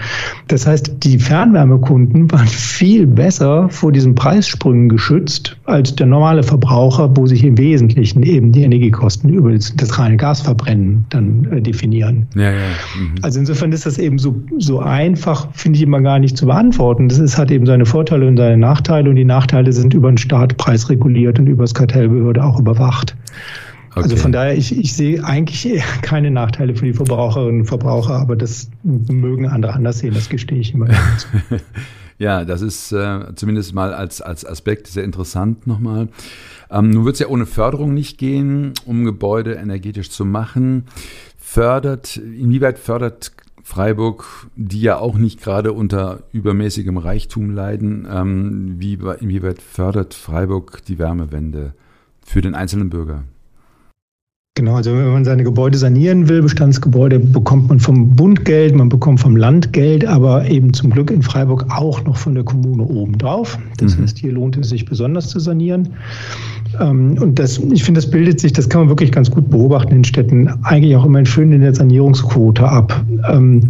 Das 0.50 0.68
heißt, 0.68 1.04
die 1.04 1.18
Fernwärmekunden 1.18 2.32
waren 2.32 2.48
viel 2.48 3.08
besser 3.08 3.70
vor 3.70 3.92
diesen 3.92 4.14
Preissprüngen 4.14 4.88
geschützt 4.88 5.58
als 5.66 5.96
der 5.96 6.06
normale 6.06 6.44
Verbraucher, 6.44 7.10
wo 7.18 7.26
sich 7.26 7.44
im 7.44 7.58
Wesentlichen 7.58 8.22
eben 8.22 8.52
die 8.52 8.62
Energiekosten 8.62 9.32
über 9.32 9.52
das, 9.52 9.74
reine 9.98 10.18
Gasverbrennen 10.18 11.06
dann 11.10 11.48
äh, 11.52 11.62
definieren. 11.62 12.28
Ja, 12.36 12.52
ja. 12.52 12.58
Mhm. 13.00 13.16
Also 13.24 13.40
insofern 13.40 13.72
ist 13.72 13.88
das 13.88 13.98
eben 13.98 14.20
so, 14.20 14.36
so 14.60 14.80
einfach, 14.80 15.48
finde 15.54 15.78
ich 15.78 15.84
immer 15.84 16.02
gar 16.02 16.20
nicht 16.20 16.38
zu 16.38 16.46
beantworten. 16.46 17.10
Das 17.10 17.18
ist, 17.18 17.40
hat 17.40 17.50
eben 17.50 17.66
seine 17.66 17.88
Vorteile 17.88 18.28
und 18.28 18.38
seine 18.38 18.58
Nachteile 18.58 19.10
und 19.10 19.16
die 19.16 19.26
Nachteile 19.26 19.74
sind 19.74 19.96
über 19.96 20.03
über 20.04 20.12
den 20.12 20.18
Staat 20.18 20.58
preisreguliert 20.58 21.40
und 21.40 21.48
über 21.48 21.64
das 21.64 21.74
Kartellbehörde 21.74 22.44
auch 22.44 22.60
überwacht. 22.60 23.16
Also 23.92 24.00
okay. 24.00 24.04
Also 24.04 24.16
von 24.18 24.32
daher, 24.34 24.58
ich, 24.58 24.78
ich 24.78 24.94
sehe 24.94 25.24
eigentlich 25.24 25.82
keine 26.02 26.30
Nachteile 26.30 26.76
für 26.76 26.84
die 26.84 26.94
Verbraucherinnen 26.94 27.62
und 27.62 27.68
Verbraucher, 27.68 28.16
aber 28.16 28.36
das 28.36 28.70
mögen 28.84 29.48
andere 29.48 29.74
anders 29.74 30.00
sehen, 30.00 30.14
das 30.14 30.28
gestehe 30.28 30.60
ich 30.60 30.74
immer. 30.74 30.88
ja, 32.18 32.44
das 32.44 32.62
ist 32.62 32.92
äh, 32.92 33.34
zumindest 33.36 33.74
mal 33.74 33.94
als, 33.94 34.22
als 34.22 34.46
Aspekt 34.46 34.88
sehr 34.88 35.06
interessant 35.06 35.68
nochmal. 35.68 36.10
Ähm, 36.70 36.90
nun 36.90 37.06
wird 37.06 37.14
es 37.14 37.20
ja 37.20 37.28
ohne 37.28 37.46
Förderung 37.46 37.94
nicht 37.94 38.18
gehen, 38.18 38.74
um 38.86 39.06
Gebäude 39.06 39.54
energetisch 39.54 40.10
zu 40.10 40.26
machen. 40.26 40.84
Fördert, 41.40 42.18
inwieweit 42.18 42.78
fördert 42.78 43.32
Freiburg, 43.64 44.48
die 44.56 44.82
ja 44.82 44.98
auch 44.98 45.18
nicht 45.18 45.42
gerade 45.42 45.72
unter 45.72 46.24
übermäßigem 46.34 46.98
Reichtum 46.98 47.50
leiden. 47.50 48.06
Ähm, 48.12 48.76
wie, 48.78 49.00
inwieweit 49.20 49.62
fördert 49.62 50.14
Freiburg 50.14 50.84
die 50.86 51.00
Wärmewende 51.00 51.74
für 52.26 52.42
den 52.42 52.56
einzelnen 52.56 52.90
Bürger? 52.90 53.24
Genau, 54.56 54.76
also 54.76 54.92
wenn 54.92 55.12
man 55.12 55.26
seine 55.26 55.44
Gebäude 55.44 55.80
sanieren 55.80 56.30
will, 56.30 56.44
Bestandsgebäude, 56.44 57.18
bekommt 57.18 57.70
man 57.70 57.80
vom 57.80 58.16
Bund 58.16 58.46
Geld, 58.46 58.76
man 58.76 58.88
bekommt 58.88 59.20
vom 59.20 59.36
Land 59.36 59.74
Geld, 59.74 60.06
aber 60.06 60.48
eben 60.48 60.76
zum 60.76 60.92
Glück 60.92 61.10
in 61.10 61.24
Freiburg 61.24 61.66
auch 61.70 62.04
noch 62.04 62.18
von 62.18 62.36
der 62.36 62.44
Kommune 62.44 62.84
obendrauf. 62.84 63.58
Das 63.78 63.98
mhm. 63.98 64.04
heißt, 64.04 64.20
hier 64.20 64.32
lohnt 64.32 64.56
es 64.58 64.70
sich 64.70 64.86
besonders 64.86 65.30
zu 65.30 65.40
sanieren. 65.40 65.96
Ähm, 66.80 67.18
und 67.20 67.40
das, 67.40 67.58
ich 67.58 67.84
finde, 67.84 68.00
das 68.00 68.10
bildet 68.10 68.40
sich, 68.40 68.54
das 68.54 68.70
kann 68.70 68.82
man 68.82 68.90
wirklich 68.90 69.12
ganz 69.12 69.32
gut 69.32 69.50
beobachten 69.50 69.94
in 69.94 70.04
Städten, 70.04 70.48
eigentlich 70.64 70.96
auch 70.96 71.06
immer 71.06 71.26
schön 71.26 71.52
in 71.52 71.62
der 71.62 71.74
Sanierungsquote 71.74 72.68
ab. 72.68 73.04
Ähm, 73.28 73.68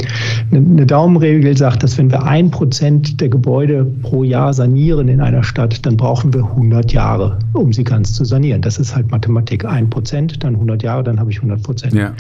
eine 0.52 0.86
Daumenregel 0.86 1.56
sagt, 1.58 1.84
dass 1.84 1.98
wenn 1.98 2.12
wir 2.12 2.24
ein 2.24 2.52
Prozent 2.52 3.22
der 3.22 3.30
Gebäude 3.30 3.86
pro 4.02 4.24
Jahr 4.24 4.54
sanieren 4.54 5.08
in 5.08 5.22
einer 5.22 5.44
Stadt, 5.44 5.86
dann 5.86 5.96
brauchen 5.96 6.34
wir 6.34 6.44
100 6.44 6.92
Jahre, 6.92 7.40
um 7.54 7.72
sie 7.72 7.84
ganz 7.86 8.14
zu 8.14 8.26
sanieren. 8.26 8.62
Das 8.62 8.78
ist 8.78 8.96
halt 8.96 9.12
Mathematik. 9.12 9.66
Ein 9.66 9.90
Prozent, 9.90 10.44
dann 10.44 10.56
100 10.56 10.73
Jahre, 10.82 11.04
dann 11.04 11.20
habe 11.20 11.30
ich 11.30 11.38
100 11.38 11.62
Prozent. 11.62 11.94
Ja. 11.94 12.14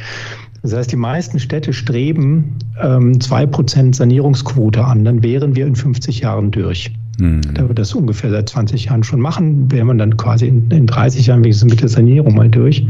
Das 0.61 0.73
heißt, 0.73 0.91
die 0.91 0.97
meisten 0.97 1.39
Städte 1.39 1.73
streben 1.73 2.55
ähm, 2.81 3.19
zwei 3.19 3.45
Prozent 3.45 3.95
Sanierungsquote 3.95 4.83
an, 4.83 5.03
dann 5.03 5.23
wären 5.23 5.55
wir 5.55 5.65
in 5.65 5.75
50 5.75 6.21
Jahren 6.21 6.51
durch. 6.51 6.91
Mhm. 7.19 7.41
Da 7.53 7.67
wir 7.67 7.75
das 7.75 7.93
ungefähr 7.93 8.31
seit 8.31 8.49
20 8.49 8.85
Jahren 8.85 9.03
schon 9.03 9.19
machen, 9.19 9.71
wäre 9.71 9.85
man 9.85 9.97
dann 9.97 10.17
quasi 10.17 10.47
in, 10.47 10.69
in 10.71 10.87
30 10.87 11.27
Jahren 11.27 11.43
wenigstens 11.43 11.69
mit 11.69 11.81
der 11.81 11.89
Sanierung 11.89 12.35
mal 12.35 12.49
durch. 12.49 12.85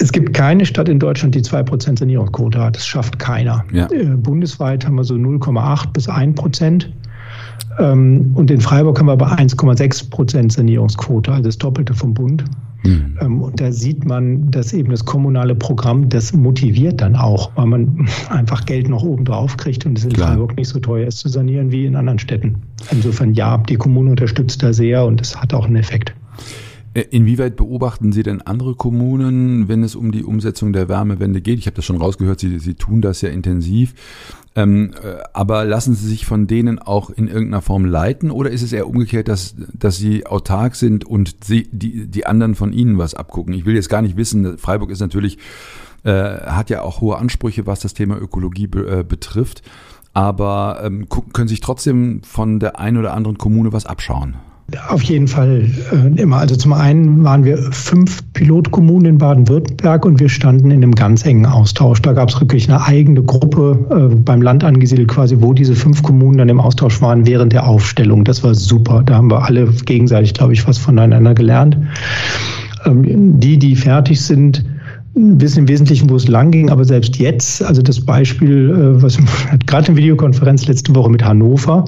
Es 0.00 0.12
gibt 0.12 0.32
keine 0.32 0.64
Stadt 0.64 0.88
in 0.88 0.98
Deutschland, 0.98 1.34
die 1.34 1.42
2% 1.42 1.98
Sanierungsquote 1.98 2.60
hat. 2.60 2.76
Das 2.76 2.86
schafft 2.86 3.18
keiner. 3.18 3.64
Ja. 3.72 3.90
Äh, 3.90 4.04
bundesweit 4.16 4.86
haben 4.86 4.94
wir 4.94 5.04
so 5.04 5.14
0,8 5.14 5.92
bis 5.92 6.08
1 6.08 6.34
Prozent. 6.34 6.90
Ähm, 7.78 8.32
und 8.34 8.50
in 8.50 8.60
Freiburg 8.60 8.98
haben 8.98 9.06
wir 9.06 9.12
aber 9.12 9.32
1,6 9.32 10.10
Prozent 10.10 10.52
Sanierungsquote, 10.52 11.32
also 11.32 11.44
das 11.44 11.58
Doppelte 11.58 11.94
vom 11.94 12.14
Bund. 12.14 12.44
Mhm. 12.84 13.18
Ähm, 13.20 13.42
und 13.42 13.60
da 13.60 13.72
sieht 13.72 14.04
man, 14.04 14.50
dass 14.50 14.72
eben 14.72 14.90
das 14.90 15.04
kommunale 15.04 15.54
Programm, 15.54 16.08
das 16.08 16.32
motiviert 16.32 17.00
dann 17.00 17.16
auch, 17.16 17.50
weil 17.56 17.66
man 17.66 18.08
einfach 18.30 18.64
Geld 18.66 18.88
noch 18.88 19.02
oben 19.02 19.24
drauf 19.24 19.56
kriegt 19.56 19.86
und 19.86 19.98
es 19.98 20.04
in. 20.04 20.14
Freiburg 20.14 20.56
nicht 20.56 20.68
so 20.68 20.78
teuer 20.78 21.06
ist 21.06 21.18
zu 21.18 21.28
sanieren 21.28 21.72
wie 21.72 21.86
in 21.86 21.96
anderen 21.96 22.18
Städten. 22.18 22.56
Insofern 22.90 23.34
ja, 23.34 23.58
die 23.58 23.76
Kommune 23.76 24.10
unterstützt 24.10 24.62
da 24.62 24.72
sehr 24.72 25.04
und 25.04 25.20
es 25.20 25.40
hat 25.40 25.54
auch 25.54 25.66
einen 25.66 25.76
Effekt. 25.76 26.14
Äh, 26.98 27.06
inwieweit 27.10 27.54
beobachten 27.54 28.10
Sie 28.12 28.24
denn 28.24 28.42
andere 28.42 28.74
Kommunen, 28.74 29.68
wenn 29.68 29.84
es 29.84 29.94
um 29.94 30.10
die 30.10 30.24
Umsetzung 30.24 30.72
der 30.72 30.88
Wärmewende 30.88 31.40
geht? 31.40 31.58
Ich 31.60 31.66
habe 31.66 31.76
das 31.76 31.84
schon 31.84 31.96
rausgehört, 31.96 32.40
Sie, 32.40 32.58
Sie 32.58 32.74
tun 32.74 33.00
das 33.00 33.20
ja 33.20 33.28
intensiv. 33.28 33.94
Ähm, 34.56 34.90
äh, 35.00 35.18
aber 35.32 35.64
lassen 35.64 35.94
Sie 35.94 36.08
sich 36.08 36.26
von 36.26 36.48
denen 36.48 36.80
auch 36.80 37.10
in 37.10 37.28
irgendeiner 37.28 37.62
Form 37.62 37.84
leiten 37.84 38.32
oder 38.32 38.50
ist 38.50 38.62
es 38.62 38.72
eher 38.72 38.88
umgekehrt, 38.88 39.28
dass, 39.28 39.54
dass 39.72 39.96
Sie 39.96 40.26
autark 40.26 40.74
sind 40.74 41.04
und 41.04 41.36
Sie, 41.44 41.68
die, 41.70 42.08
die 42.08 42.26
anderen 42.26 42.56
von 42.56 42.72
Ihnen 42.72 42.98
was 42.98 43.14
abgucken? 43.14 43.54
Ich 43.54 43.64
will 43.64 43.76
jetzt 43.76 43.88
gar 43.88 44.02
nicht 44.02 44.16
wissen, 44.16 44.58
Freiburg 44.58 44.90
ist 44.90 45.00
natürlich, 45.00 45.38
äh, 46.02 46.10
hat 46.10 46.68
ja 46.68 46.82
auch 46.82 47.00
hohe 47.00 47.16
Ansprüche, 47.16 47.64
was 47.66 47.78
das 47.78 47.94
Thema 47.94 48.20
Ökologie 48.20 48.66
be, 48.66 49.00
äh, 49.00 49.04
betrifft. 49.04 49.62
Aber 50.14 50.80
ähm, 50.82 51.06
können 51.32 51.46
sich 51.46 51.60
trotzdem 51.60 52.22
von 52.24 52.58
der 52.58 52.80
einen 52.80 52.96
oder 52.96 53.14
anderen 53.14 53.38
Kommune 53.38 53.72
was 53.72 53.86
abschauen? 53.86 54.34
Auf 54.88 55.02
jeden 55.04 55.28
Fall 55.28 55.64
äh, 55.92 56.20
immer. 56.20 56.36
Also 56.36 56.54
zum 56.54 56.74
einen 56.74 57.24
waren 57.24 57.42
wir 57.42 57.56
fünf 57.72 58.22
Pilotkommunen 58.34 59.06
in 59.06 59.18
Baden-Württemberg 59.18 60.04
und 60.04 60.20
wir 60.20 60.28
standen 60.28 60.70
in 60.70 60.82
einem 60.82 60.94
ganz 60.94 61.24
engen 61.24 61.46
Austausch. 61.46 62.02
Da 62.02 62.12
gab 62.12 62.28
es 62.28 62.38
wirklich 62.38 62.68
eine 62.68 62.84
eigene 62.84 63.22
Gruppe 63.22 63.78
äh, 63.90 64.14
beim 64.14 64.42
Land 64.42 64.64
angesiedelt, 64.64 65.08
quasi, 65.08 65.38
wo 65.40 65.54
diese 65.54 65.74
fünf 65.74 66.02
Kommunen 66.02 66.36
dann 66.36 66.50
im 66.50 66.60
Austausch 66.60 67.00
waren 67.00 67.26
während 67.26 67.54
der 67.54 67.66
Aufstellung. 67.66 68.24
Das 68.24 68.44
war 68.44 68.54
super. 68.54 69.02
Da 69.06 69.14
haben 69.14 69.30
wir 69.30 69.42
alle 69.42 69.68
gegenseitig, 69.86 70.34
glaube 70.34 70.52
ich, 70.52 70.68
was 70.68 70.76
voneinander 70.76 71.32
gelernt. 71.32 71.78
Ähm, 72.84 73.40
die, 73.40 73.58
die 73.58 73.74
fertig 73.74 74.20
sind, 74.20 74.66
wissen 75.14 75.60
im 75.60 75.68
Wesentlichen, 75.68 76.10
wo 76.10 76.16
es 76.16 76.28
lang 76.28 76.50
ging, 76.50 76.68
aber 76.68 76.84
selbst 76.84 77.16
jetzt, 77.16 77.62
also 77.62 77.80
das 77.80 78.02
Beispiel, 78.04 78.68
äh, 78.68 79.02
was 79.02 79.16
gerade 79.66 79.88
eine 79.88 79.96
Videokonferenz 79.96 80.66
letzte 80.66 80.94
Woche 80.94 81.10
mit 81.10 81.24
Hannover, 81.24 81.86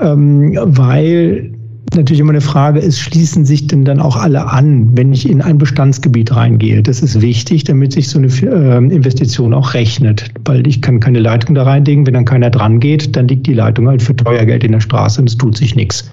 ähm, 0.00 0.58
weil 0.60 1.53
natürlich 1.94 2.20
immer 2.20 2.30
eine 2.30 2.40
Frage 2.40 2.80
ist, 2.80 2.98
schließen 2.98 3.44
sich 3.44 3.66
denn 3.66 3.84
dann 3.84 4.00
auch 4.00 4.16
alle 4.16 4.46
an, 4.46 4.96
wenn 4.96 5.12
ich 5.12 5.28
in 5.28 5.42
ein 5.42 5.58
Bestandsgebiet 5.58 6.34
reingehe? 6.34 6.82
Das 6.82 7.02
ist 7.02 7.20
wichtig, 7.20 7.64
damit 7.64 7.92
sich 7.92 8.08
so 8.08 8.18
eine 8.18 8.28
äh, 8.28 8.76
Investition 8.76 9.52
auch 9.54 9.74
rechnet, 9.74 10.30
weil 10.44 10.66
ich 10.66 10.80
kann 10.80 11.00
keine 11.00 11.20
Leitung 11.20 11.54
da 11.54 11.64
reinlegen. 11.64 12.06
Wenn 12.06 12.14
dann 12.14 12.24
keiner 12.24 12.50
dran 12.50 12.80
geht, 12.80 13.14
dann 13.16 13.28
liegt 13.28 13.46
die 13.46 13.54
Leitung 13.54 13.88
halt 13.88 14.02
für 14.02 14.16
teuer 14.16 14.44
Geld 14.44 14.64
in 14.64 14.72
der 14.72 14.80
Straße 14.80 15.20
und 15.20 15.28
es 15.28 15.36
tut 15.36 15.56
sich 15.56 15.76
nichts. 15.76 16.10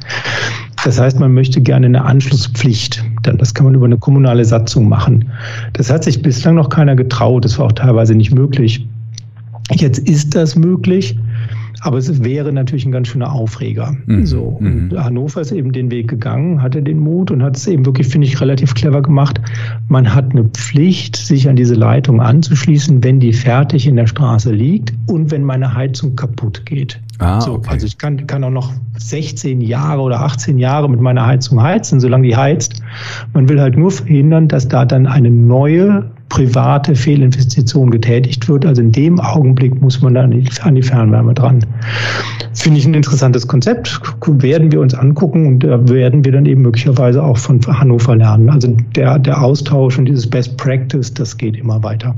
Das 0.84 1.00
heißt, 1.00 1.20
man 1.20 1.34
möchte 1.34 1.62
gerne 1.62 1.86
eine 1.86 2.04
Anschlusspflicht. 2.04 3.04
Das 3.22 3.54
kann 3.54 3.66
man 3.66 3.76
über 3.76 3.86
eine 3.86 3.98
kommunale 3.98 4.44
Satzung 4.44 4.90
machen. 4.90 5.26
Das 5.74 5.92
hat 5.92 6.04
sich 6.04 6.22
bislang 6.22 6.56
noch 6.56 6.70
keiner 6.70 6.96
getraut. 6.96 7.46
Das 7.46 7.60
war 7.60 7.68
auch 7.68 7.72
teilweise 7.72 8.16
nicht 8.16 8.34
möglich. 8.34 8.86
Jetzt 9.72 10.00
ist 10.00 10.36
das 10.36 10.56
möglich. 10.56 11.18
Aber 11.82 11.98
es 11.98 12.24
wäre 12.24 12.54
natürlich 12.54 12.86
ein 12.86 12.92
ganz 12.92 13.08
schöner 13.08 13.34
Aufreger. 13.34 13.96
Mhm. 14.06 14.26
So. 14.26 14.44
Und 14.44 14.92
mhm. 14.92 15.04
Hannover 15.04 15.42
ist 15.42 15.52
eben 15.52 15.72
den 15.72 15.90
Weg 15.90 16.08
gegangen, 16.08 16.62
hatte 16.62 16.82
den 16.84 17.00
Mut 17.00 17.32
und 17.32 17.42
hat 17.42 17.58
es 17.58 17.68
eben 17.68 17.86
wirklich, 17.86 18.08
finde 18.08 18.28
ich, 18.28 18.40
relativ 18.40 18.76
clever 18.76 19.02
gemacht. 19.02 19.42
Man 19.88 20.14
hat 20.14 20.32
eine 20.32 20.44
Pflicht, 20.46 21.16
sich 21.16 21.50
an 21.50 21.56
diese 21.56 21.74
Leitung 21.74 22.22
anzuschließen, 22.22 23.04
wenn 23.04 23.20
die 23.20 23.34
fertig 23.34 23.88
in 23.88 23.96
der 23.96 24.08
Straße 24.08 24.52
liegt 24.52 24.94
und 25.08 25.32
wenn 25.32 25.44
meine 25.44 25.74
Heizung 25.74 26.16
kaputt 26.16 26.66
geht. 26.66 27.00
Ah, 27.18 27.42
so, 27.42 27.54
okay. 27.54 27.70
Also 27.72 27.88
ich 27.88 27.98
kann, 27.98 28.28
kann 28.28 28.44
auch 28.44 28.52
noch 28.52 28.72
16 28.98 29.62
Jahre 29.62 30.02
oder 30.02 30.22
18 30.22 30.60
Jahre 30.60 30.90
mit 30.90 31.02
meiner 31.02 31.26
Heizung 31.26 31.62
heizen, 31.62 32.00
solange 32.00 32.28
die 32.28 32.36
heizt. 32.36 32.82
Man 33.34 33.50
will 33.50 33.60
halt 33.60 33.78
nur 33.78 33.92
verhindern, 33.92 34.48
dass 34.48 34.68
da 34.68 34.86
dann 34.86 35.08
eine 35.08 35.32
neue 35.32 36.12
private 36.32 36.96
Fehlinvestition 36.96 37.92
getätigt 37.92 38.48
wird. 38.48 38.66
Also 38.66 38.82
in 38.82 38.94
dem 38.94 39.20
Augenblick 39.20 39.82
muss 39.82 40.02
man 40.02 40.14
dann 40.14 40.34
an 40.62 40.76
die 40.76 40.82
Fernwärme 40.82 41.34
dran. 41.34 41.66
Finde 42.54 42.80
ich 42.80 42.86
ein 42.86 42.94
interessantes 42.94 43.48
Konzept. 43.48 44.00
Werden 44.26 44.72
wir 44.72 44.80
uns 44.80 44.94
angucken 44.94 45.46
und 45.46 45.60
da 45.60 45.90
werden 45.90 46.24
wir 46.24 46.32
dann 46.32 46.46
eben 46.46 46.62
möglicherweise 46.62 47.22
auch 47.22 47.38
von 47.38 47.60
Hannover 47.68 48.16
lernen. 48.16 48.50
Also 48.50 48.70
der, 48.96 49.20
der 49.20 49.44
Austausch 49.44 49.98
und 49.98 50.06
dieses 50.06 50.30
Best 50.30 50.56
Practice, 50.56 51.14
das 51.14 51.38
geht 51.38 51.58
immer 51.58 51.84
weiter. 51.84 52.16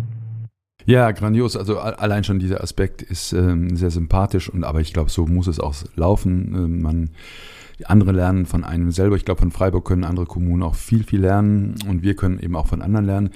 Ja, 0.85 1.09
grandios. 1.11 1.57
Also 1.57 1.79
allein 1.79 2.23
schon 2.23 2.37
dieser 2.37 2.61
Aspekt 2.61 3.01
ist 3.01 3.33
ähm, 3.33 3.75
sehr 3.75 3.89
sympathisch 3.89 4.47
und 4.47 4.63
aber 4.63 4.79
ich 4.79 4.93
glaube, 4.93 5.09
so 5.09 5.25
muss 5.25 5.47
es 5.47 5.59
auch 5.59 5.73
laufen. 5.95 6.53
Ähm, 6.55 7.09
man 7.79 7.85
andere 7.85 8.11
lernen 8.11 8.45
von 8.45 8.63
einem 8.63 8.91
selber. 8.91 9.15
Ich 9.15 9.25
glaube, 9.25 9.39
von 9.39 9.51
Freiburg 9.51 9.85
können 9.85 10.03
andere 10.03 10.25
Kommunen 10.25 10.63
auch 10.63 10.75
viel, 10.75 11.03
viel 11.03 11.21
lernen 11.21 11.75
und 11.87 12.03
wir 12.03 12.15
können 12.15 12.39
eben 12.39 12.55
auch 12.55 12.67
von 12.67 12.81
anderen 12.81 13.05
lernen. 13.05 13.29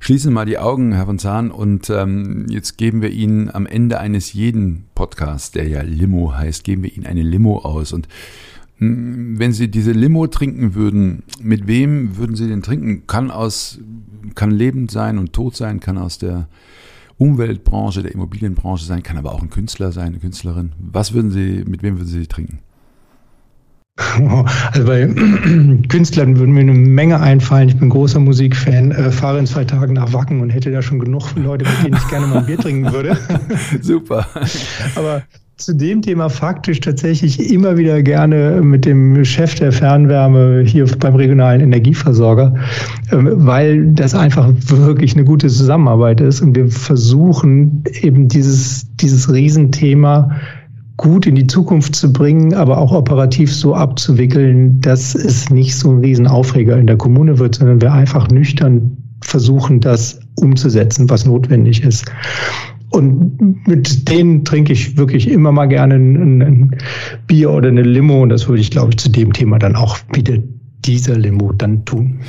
Schließen 0.00 0.32
mal 0.32 0.44
die 0.44 0.58
Augen, 0.58 0.92
Herr 0.92 1.06
von 1.06 1.18
Zahn, 1.18 1.50
und 1.50 1.88
ähm, 1.88 2.46
jetzt 2.48 2.76
geben 2.76 3.00
wir 3.00 3.10
Ihnen 3.10 3.50
am 3.50 3.66
Ende 3.66 3.98
eines 4.00 4.32
jeden 4.32 4.84
Podcasts, 4.94 5.50
der 5.50 5.66
ja 5.68 5.82
Limo 5.82 6.34
heißt, 6.34 6.64
geben 6.64 6.82
wir 6.82 6.94
Ihnen 6.94 7.06
eine 7.06 7.22
Limo 7.22 7.58
aus. 7.58 7.92
Und 7.92 8.08
hm, 8.78 9.38
wenn 9.38 9.52
Sie 9.52 9.70
diese 9.70 9.92
Limo 9.92 10.26
trinken 10.26 10.74
würden, 10.74 11.22
mit 11.40 11.66
wem 11.66 12.16
würden 12.16 12.36
Sie 12.36 12.48
den 12.48 12.62
trinken? 12.62 13.06
Kann 13.06 13.30
aus, 13.30 13.78
kann 14.34 14.50
lebend 14.50 14.90
sein 14.90 15.16
und 15.16 15.32
tot 15.32 15.56
sein, 15.56 15.80
kann 15.80 15.96
aus 15.96 16.18
der 16.18 16.48
Umweltbranche, 17.16 18.02
der 18.02 18.12
Immobilienbranche 18.12 18.84
sein, 18.84 19.02
kann 19.02 19.16
aber 19.16 19.32
auch 19.32 19.42
ein 19.42 19.50
Künstler 19.50 19.92
sein, 19.92 20.08
eine 20.08 20.18
Künstlerin. 20.18 20.72
Was 20.78 21.14
würden 21.14 21.30
Sie, 21.30 21.64
mit 21.66 21.82
wem 21.82 21.96
würden 21.98 22.08
Sie 22.08 22.26
trinken? 22.26 22.58
Also 24.72 24.86
bei 24.86 25.06
Künstlern 25.88 26.38
würden 26.38 26.52
mir 26.52 26.60
eine 26.60 26.72
Menge 26.72 27.20
einfallen. 27.20 27.68
Ich 27.68 27.76
bin 27.76 27.90
großer 27.90 28.20
Musikfan, 28.20 28.90
äh, 28.90 29.10
fahre 29.10 29.38
in 29.38 29.46
zwei 29.46 29.64
Tagen 29.64 29.94
nach 29.94 30.12
Wacken 30.12 30.40
und 30.40 30.50
hätte 30.50 30.70
da 30.70 30.82
schon 30.82 30.98
genug 30.98 31.34
Leute, 31.36 31.64
mit 31.64 31.84
denen 31.84 31.96
ich 31.96 32.08
gerne 32.08 32.26
mal 32.26 32.38
ein 32.38 32.46
Bier 32.46 32.58
trinken 32.58 32.92
würde. 32.92 33.16
Super. 33.80 34.26
Aber 34.96 35.22
zu 35.56 35.72
dem 35.72 36.02
Thema 36.02 36.30
faktisch 36.30 36.80
tatsächlich 36.80 37.52
immer 37.52 37.76
wieder 37.76 38.02
gerne 38.02 38.60
mit 38.60 38.84
dem 38.84 39.24
Chef 39.24 39.54
der 39.54 39.70
Fernwärme 39.70 40.64
hier 40.66 40.84
beim 40.98 41.14
regionalen 41.14 41.60
Energieversorger, 41.60 42.54
ähm, 43.12 43.30
weil 43.36 43.92
das 43.92 44.16
einfach 44.16 44.52
wirklich 44.66 45.14
eine 45.14 45.24
gute 45.24 45.46
Zusammenarbeit 45.46 46.20
ist 46.20 46.40
und 46.40 46.56
wir 46.56 46.68
versuchen 46.68 47.84
eben 48.00 48.26
dieses, 48.26 48.96
dieses 48.96 49.32
Riesenthema 49.32 50.32
gut 50.96 51.26
in 51.26 51.34
die 51.34 51.46
Zukunft 51.46 51.96
zu 51.96 52.12
bringen, 52.12 52.54
aber 52.54 52.78
auch 52.78 52.92
operativ 52.92 53.52
so 53.52 53.74
abzuwickeln, 53.74 54.80
dass 54.80 55.14
es 55.14 55.50
nicht 55.50 55.76
so 55.76 55.90
ein 55.90 55.98
Riesenaufreger 55.98 56.76
in 56.78 56.86
der 56.86 56.96
Kommune 56.96 57.38
wird, 57.38 57.56
sondern 57.56 57.80
wir 57.80 57.92
einfach 57.92 58.28
nüchtern 58.28 58.96
versuchen, 59.20 59.80
das 59.80 60.20
umzusetzen, 60.36 61.10
was 61.10 61.26
notwendig 61.26 61.82
ist. 61.82 62.04
Und 62.90 63.66
mit 63.66 64.08
denen 64.08 64.44
trinke 64.44 64.72
ich 64.72 64.96
wirklich 64.96 65.28
immer 65.28 65.50
mal 65.50 65.66
gerne 65.66 65.96
ein, 65.96 66.42
ein 66.42 66.76
Bier 67.26 67.50
oder 67.50 67.68
eine 67.68 67.82
Limo. 67.82 68.22
Und 68.22 68.28
das 68.28 68.46
würde 68.46 68.60
ich, 68.60 68.70
glaube 68.70 68.90
ich, 68.90 68.98
zu 68.98 69.10
dem 69.10 69.32
Thema 69.32 69.58
dann 69.58 69.74
auch 69.74 69.98
wieder 70.12 70.38
dieser 70.84 71.18
Limo 71.18 71.52
dann 71.52 71.84
tun. 71.84 72.20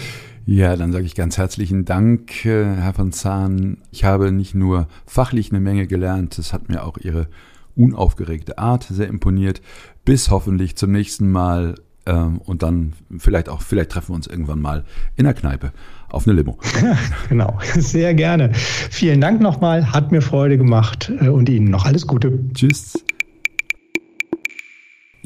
Ja, 0.48 0.76
dann 0.76 0.92
sage 0.92 1.06
ich 1.06 1.16
ganz 1.16 1.38
herzlichen 1.38 1.86
Dank, 1.86 2.46
äh, 2.46 2.66
Herr 2.66 2.94
von 2.94 3.12
Zahn. 3.12 3.78
Ich 3.92 4.06
habe 4.06 4.32
nicht 4.32 4.56
nur 4.56 4.88
fachlich 5.06 5.52
eine 5.52 5.60
Menge 5.60 5.88
gelernt, 5.88 6.38
es 6.40 6.54
hat 6.54 6.70
mir 6.70 6.84
auch 6.84 6.98
Ihre 6.98 7.28
unaufgeregte 7.76 8.58
Art 8.58 8.84
sehr 8.84 9.08
imponiert. 9.08 9.62
Bis 10.04 10.30
hoffentlich 10.30 10.76
zum 10.76 10.92
nächsten 10.92 11.32
Mal 11.32 11.76
ähm, 12.06 12.40
und 12.40 12.64
dann 12.64 12.94
vielleicht 13.18 13.50
auch, 13.50 13.62
vielleicht 13.62 13.92
treffen 13.92 14.10
wir 14.10 14.16
uns 14.16 14.28
irgendwann 14.28 14.62
mal 14.62 14.84
in 15.16 15.26
der 15.26 15.34
Kneipe 15.34 15.72
auf 16.10 16.28
eine 16.28 16.36
Limo. 16.36 16.58
genau, 17.30 17.60
sehr 17.76 18.14
gerne. 18.14 18.54
Vielen 18.54 19.22
Dank 19.22 19.42
nochmal, 19.42 19.92
hat 19.92 20.12
mir 20.12 20.22
Freude 20.22 20.58
gemacht 20.58 21.12
äh, 21.20 21.30
und 21.30 21.50
Ihnen 21.50 21.70
noch 21.70 21.86
alles 21.86 22.08
Gute. 22.08 22.40
Tschüss. 22.54 23.04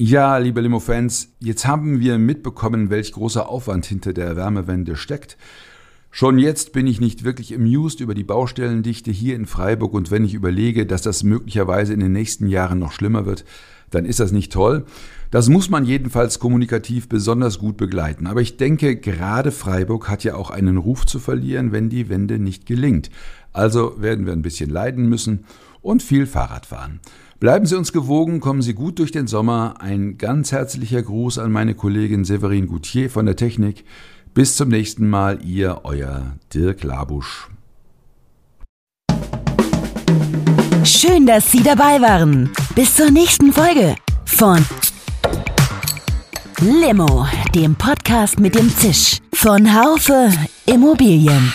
Ja, 0.01 0.37
liebe 0.37 0.61
Limo-Fans, 0.61 1.33
jetzt 1.39 1.67
haben 1.67 1.99
wir 1.99 2.17
mitbekommen, 2.17 2.89
welch 2.89 3.11
großer 3.11 3.49
Aufwand 3.49 3.85
hinter 3.85 4.13
der 4.13 4.37
Wärmewende 4.37 4.95
steckt. 4.95 5.37
Schon 6.11 6.39
jetzt 6.39 6.73
bin 6.73 6.87
ich 6.87 6.99
nicht 6.99 7.23
wirklich 7.23 7.55
amused 7.55 7.99
über 7.99 8.15
die 8.15 8.23
Baustellendichte 8.23 9.11
hier 9.11 9.35
in 9.35 9.45
Freiburg 9.45 9.93
und 9.93 10.09
wenn 10.09 10.25
ich 10.25 10.33
überlege, 10.33 10.85
dass 10.85 11.03
das 11.03 11.23
möglicherweise 11.23 11.93
in 11.93 11.99
den 11.99 12.11
nächsten 12.11 12.47
Jahren 12.47 12.79
noch 12.79 12.91
schlimmer 12.91 13.25
wird, 13.25 13.45
dann 13.91 14.05
ist 14.05 14.19
das 14.19 14.31
nicht 14.31 14.51
toll. 14.51 14.85
Das 15.31 15.49
muss 15.49 15.69
man 15.69 15.85
jedenfalls 15.85 16.39
kommunikativ 16.39 17.07
besonders 17.09 17.59
gut 17.59 17.77
begleiten. 17.77 18.25
Aber 18.25 18.41
ich 18.41 18.57
denke, 18.57 18.95
gerade 18.95 19.51
Freiburg 19.51 20.09
hat 20.09 20.23
ja 20.23 20.35
auch 20.35 20.49
einen 20.49 20.77
Ruf 20.77 21.05
zu 21.05 21.19
verlieren, 21.19 21.71
wenn 21.71 21.89
die 21.89 22.09
Wende 22.09 22.39
nicht 22.39 22.65
gelingt. 22.65 23.11
Also 23.53 24.01
werden 24.01 24.25
wir 24.25 24.33
ein 24.33 24.41
bisschen 24.41 24.69
leiden 24.69 25.07
müssen 25.07 25.45
und 25.81 26.03
viel 26.03 26.25
Fahrrad 26.25 26.65
fahren. 26.65 26.99
Bleiben 27.39 27.65
Sie 27.65 27.77
uns 27.77 27.93
gewogen, 27.93 28.41
kommen 28.41 28.61
Sie 28.61 28.73
gut 28.73 28.99
durch 28.99 29.11
den 29.11 29.27
Sommer. 29.27 29.75
Ein 29.79 30.17
ganz 30.17 30.51
herzlicher 30.51 31.01
Gruß 31.01 31.39
an 31.39 31.51
meine 31.51 31.73
Kollegin 31.73 32.25
Severin 32.25 32.67
Goutier 32.67 33.09
von 33.09 33.25
der 33.25 33.37
Technik. 33.37 33.85
Bis 34.39 34.55
zum 34.55 34.69
nächsten 34.69 35.09
Mal, 35.09 35.43
ihr, 35.43 35.81
euer 35.83 36.37
Dirk 36.53 36.83
Labusch. 36.83 37.49
Schön, 40.85 41.25
dass 41.25 41.51
Sie 41.51 41.61
dabei 41.61 41.99
waren. 41.99 42.49
Bis 42.73 42.95
zur 42.95 43.11
nächsten 43.11 43.51
Folge 43.51 43.97
von 44.23 44.65
Limo, 46.61 47.27
dem 47.53 47.75
Podcast 47.75 48.39
mit 48.39 48.55
dem 48.55 48.69
Zisch 48.69 49.17
von 49.33 49.75
Haufe 49.75 50.31
Immobilien. 50.65 51.51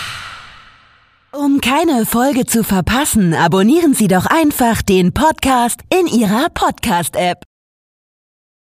Um 1.33 1.63
keine 1.63 2.05
Folge 2.05 2.45
zu 2.45 2.65
verpassen, 2.65 3.33
abonnieren 3.33 3.95
Sie 3.95 4.09
doch 4.09 4.27
einfach 4.27 4.83
den 4.83 5.15
Podcast 5.15 5.81
in 5.89 6.07
Ihrer 6.07 6.51
Podcast-App. 6.51 7.45